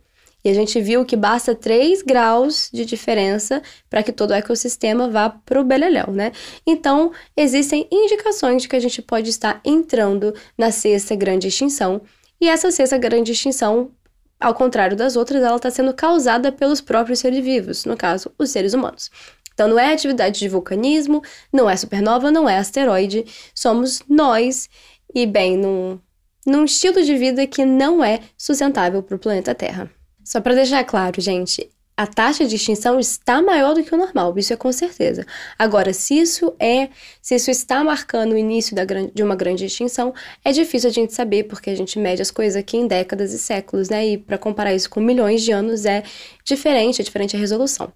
e 0.43 0.49
a 0.49 0.53
gente 0.53 0.81
viu 0.81 1.05
que 1.05 1.15
basta 1.15 1.53
3 1.53 2.01
graus 2.01 2.69
de 2.73 2.83
diferença 2.85 3.61
para 3.89 4.01
que 4.01 4.11
todo 4.11 4.31
o 4.31 4.33
ecossistema 4.33 5.09
vá 5.09 5.29
para 5.29 5.61
o 5.61 5.63
beleléu, 5.63 6.11
né? 6.11 6.31
Então, 6.65 7.11
existem 7.37 7.87
indicações 7.91 8.63
de 8.63 8.67
que 8.67 8.75
a 8.75 8.79
gente 8.79 9.01
pode 9.01 9.29
estar 9.29 9.61
entrando 9.63 10.33
na 10.57 10.71
sexta 10.71 11.15
grande 11.15 11.47
extinção. 11.47 12.01
E 12.39 12.49
essa 12.49 12.71
sexta 12.71 12.97
grande 12.97 13.31
extinção, 13.31 13.91
ao 14.39 14.55
contrário 14.55 14.97
das 14.97 15.15
outras, 15.15 15.43
ela 15.43 15.57
está 15.57 15.69
sendo 15.69 15.93
causada 15.93 16.51
pelos 16.51 16.81
próprios 16.81 17.19
seres 17.19 17.43
vivos, 17.43 17.85
no 17.85 17.95
caso, 17.95 18.31
os 18.37 18.49
seres 18.49 18.73
humanos. 18.73 19.11
Então, 19.53 19.67
não 19.67 19.77
é 19.77 19.93
atividade 19.93 20.39
de 20.39 20.49
vulcanismo, 20.49 21.21
não 21.53 21.69
é 21.69 21.75
supernova, 21.75 22.31
não 22.31 22.49
é 22.49 22.57
asteroide, 22.57 23.25
somos 23.53 24.01
nós, 24.09 24.67
e 25.13 25.27
bem, 25.27 25.55
num, 25.55 25.99
num 26.47 26.65
estilo 26.65 27.03
de 27.03 27.15
vida 27.15 27.45
que 27.45 27.63
não 27.63 28.03
é 28.03 28.21
sustentável 28.35 29.03
para 29.03 29.15
o 29.15 29.19
planeta 29.19 29.53
Terra. 29.53 29.91
Só 30.23 30.39
para 30.39 30.55
deixar 30.55 30.83
claro, 30.83 31.19
gente, 31.19 31.69
a 32.01 32.07
taxa 32.07 32.45
de 32.45 32.55
extinção 32.55 32.99
está 32.99 33.41
maior 33.41 33.75
do 33.75 33.83
que 33.83 33.93
o 33.93 33.97
normal, 33.97 34.33
isso 34.37 34.51
é 34.51 34.55
com 34.55 34.71
certeza. 34.71 35.25
Agora, 35.57 35.93
se 35.93 36.17
isso 36.19 36.53
é, 36.59 36.89
se 37.21 37.35
isso 37.35 37.51
está 37.51 37.83
marcando 37.83 38.31
o 38.31 38.37
início 38.37 38.75
da, 38.75 38.83
de 38.85 39.21
uma 39.21 39.35
grande 39.35 39.65
extinção, 39.65 40.13
é 40.43 40.51
difícil 40.51 40.89
a 40.89 40.93
gente 40.93 41.13
saber, 41.13 41.43
porque 41.43 41.69
a 41.69 41.75
gente 41.75 41.99
mede 41.99 42.21
as 42.21 42.31
coisas 42.31 42.55
aqui 42.55 42.77
em 42.77 42.87
décadas 42.87 43.33
e 43.33 43.37
séculos, 43.37 43.89
né? 43.89 44.07
E 44.07 44.17
para 44.17 44.37
comparar 44.37 44.73
isso 44.73 44.89
com 44.89 44.99
milhões 44.99 45.43
de 45.43 45.51
anos 45.51 45.85
é 45.85 46.03
diferente, 46.43 47.01
é 47.01 47.03
diferente 47.03 47.35
a 47.35 47.39
resolução. 47.39 47.93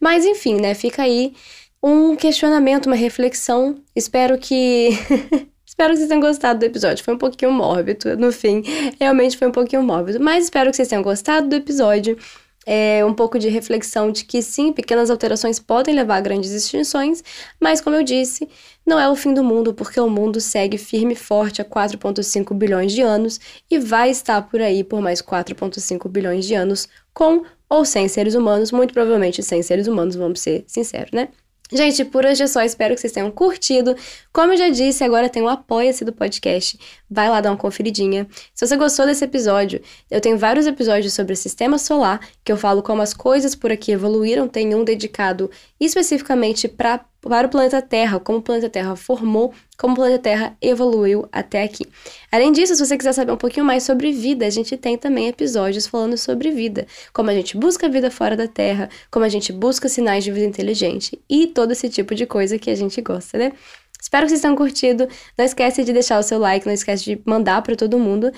Mas 0.00 0.24
enfim, 0.24 0.60
né? 0.60 0.74
Fica 0.74 1.02
aí 1.02 1.34
um 1.82 2.14
questionamento, 2.14 2.86
uma 2.86 2.96
reflexão. 2.96 3.82
Espero 3.94 4.38
que 4.38 4.90
Espero 5.78 5.92
que 5.92 5.98
vocês 5.98 6.08
tenham 6.08 6.20
gostado 6.20 6.58
do 6.58 6.64
episódio. 6.64 7.04
Foi 7.04 7.14
um 7.14 7.18
pouquinho 7.18 7.52
mórbido, 7.52 8.16
no 8.16 8.32
fim, 8.32 8.64
realmente 8.98 9.38
foi 9.38 9.46
um 9.46 9.52
pouquinho 9.52 9.80
mórbido. 9.80 10.18
Mas 10.18 10.42
espero 10.42 10.70
que 10.70 10.76
vocês 10.76 10.88
tenham 10.88 11.04
gostado 11.04 11.48
do 11.48 11.54
episódio. 11.54 12.18
É 12.66 13.04
um 13.04 13.14
pouco 13.14 13.38
de 13.38 13.48
reflexão 13.48 14.10
de 14.10 14.24
que 14.24 14.42
sim, 14.42 14.72
pequenas 14.72 15.08
alterações 15.08 15.60
podem 15.60 15.94
levar 15.94 16.16
a 16.16 16.20
grandes 16.20 16.50
extinções, 16.50 17.22
mas 17.60 17.80
como 17.80 17.94
eu 17.94 18.02
disse, 18.02 18.48
não 18.84 18.98
é 18.98 19.08
o 19.08 19.14
fim 19.14 19.32
do 19.32 19.44
mundo, 19.44 19.72
porque 19.72 20.00
o 20.00 20.10
mundo 20.10 20.40
segue 20.40 20.76
firme 20.76 21.12
e 21.12 21.16
forte 21.16 21.62
há 21.62 21.64
4,5 21.64 22.52
bilhões 22.54 22.92
de 22.92 23.00
anos 23.00 23.38
e 23.70 23.78
vai 23.78 24.10
estar 24.10 24.42
por 24.42 24.60
aí 24.60 24.82
por 24.82 25.00
mais 25.00 25.22
4,5 25.22 26.08
bilhões 26.08 26.44
de 26.44 26.54
anos, 26.54 26.88
com 27.14 27.44
ou 27.68 27.84
sem 27.84 28.08
seres 28.08 28.34
humanos, 28.34 28.72
muito 28.72 28.92
provavelmente 28.92 29.44
sem 29.44 29.62
seres 29.62 29.86
humanos, 29.86 30.16
vamos 30.16 30.40
ser 30.40 30.64
sinceros, 30.66 31.12
né? 31.12 31.28
Gente, 31.70 32.02
por 32.04 32.24
hoje 32.24 32.42
é 32.42 32.46
só, 32.46 32.62
espero 32.62 32.94
que 32.94 33.00
vocês 33.00 33.12
tenham 33.12 33.30
curtido. 33.30 33.94
Como 34.32 34.52
eu 34.52 34.56
já 34.56 34.70
disse, 34.70 35.04
agora 35.04 35.28
tem 35.28 35.42
o 35.42 35.48
Apoia-se 35.48 36.02
do 36.02 36.12
podcast. 36.12 36.78
Vai 37.10 37.28
lá 37.28 37.42
dar 37.42 37.50
uma 37.50 37.58
conferidinha. 37.58 38.26
Se 38.54 38.66
você 38.66 38.74
gostou 38.76 39.04
desse 39.04 39.24
episódio, 39.24 39.82
eu 40.10 40.20
tenho 40.20 40.38
vários 40.38 40.66
episódios 40.66 41.12
sobre 41.12 41.34
o 41.34 41.36
sistema 41.36 41.76
solar, 41.76 42.20
que 42.42 42.50
eu 42.50 42.56
falo 42.56 42.82
como 42.82 43.02
as 43.02 43.12
coisas 43.12 43.54
por 43.54 43.70
aqui 43.70 43.92
evoluíram. 43.92 44.48
Tem 44.48 44.74
um 44.74 44.82
dedicado 44.82 45.50
especificamente 45.78 46.68
para 46.68 47.04
para 47.20 47.46
o 47.46 47.50
planeta 47.50 47.82
Terra, 47.82 48.20
como 48.20 48.38
o 48.38 48.42
planeta 48.42 48.68
Terra 48.68 48.94
formou, 48.96 49.52
como 49.76 49.94
o 49.94 49.96
planeta 49.96 50.22
Terra 50.22 50.56
evoluiu 50.60 51.28
até 51.32 51.62
aqui. 51.62 51.86
Além 52.30 52.52
disso, 52.52 52.74
se 52.74 52.86
você 52.86 52.96
quiser 52.96 53.12
saber 53.12 53.32
um 53.32 53.36
pouquinho 53.36 53.66
mais 53.66 53.82
sobre 53.82 54.12
vida, 54.12 54.46
a 54.46 54.50
gente 54.50 54.76
tem 54.76 54.96
também 54.96 55.28
episódios 55.28 55.86
falando 55.86 56.16
sobre 56.16 56.50
vida, 56.50 56.86
como 57.12 57.30
a 57.30 57.34
gente 57.34 57.56
busca 57.56 57.88
vida 57.88 58.10
fora 58.10 58.36
da 58.36 58.46
Terra, 58.46 58.88
como 59.10 59.24
a 59.24 59.28
gente 59.28 59.52
busca 59.52 59.88
sinais 59.88 60.24
de 60.24 60.30
vida 60.30 60.46
inteligente 60.46 61.20
e 61.28 61.46
todo 61.46 61.72
esse 61.72 61.88
tipo 61.88 62.14
de 62.14 62.26
coisa 62.26 62.58
que 62.58 62.70
a 62.70 62.74
gente 62.74 63.00
gosta, 63.00 63.38
né? 63.38 63.52
Espero 64.00 64.24
que 64.24 64.30
vocês 64.30 64.40
tenham 64.40 64.56
curtido. 64.56 65.08
Não 65.36 65.44
esquece 65.44 65.84
de 65.84 65.92
deixar 65.92 66.18
o 66.18 66.22
seu 66.22 66.38
like, 66.38 66.64
não 66.64 66.72
esquece 66.72 67.04
de 67.04 67.20
mandar 67.26 67.60
para 67.62 67.74
todo 67.74 67.98
mundo. 67.98 68.32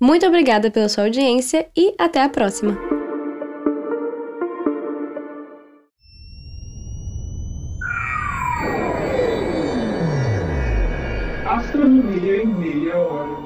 Muito 0.00 0.26
obrigada 0.26 0.70
pela 0.70 0.88
sua 0.88 1.04
audiência 1.04 1.66
e 1.76 1.94
até 1.98 2.22
a 2.22 2.28
próxima. 2.28 2.97
Astronomia 11.98 12.42
em 12.42 12.46
meia 12.46 12.96
hora. 12.96 13.37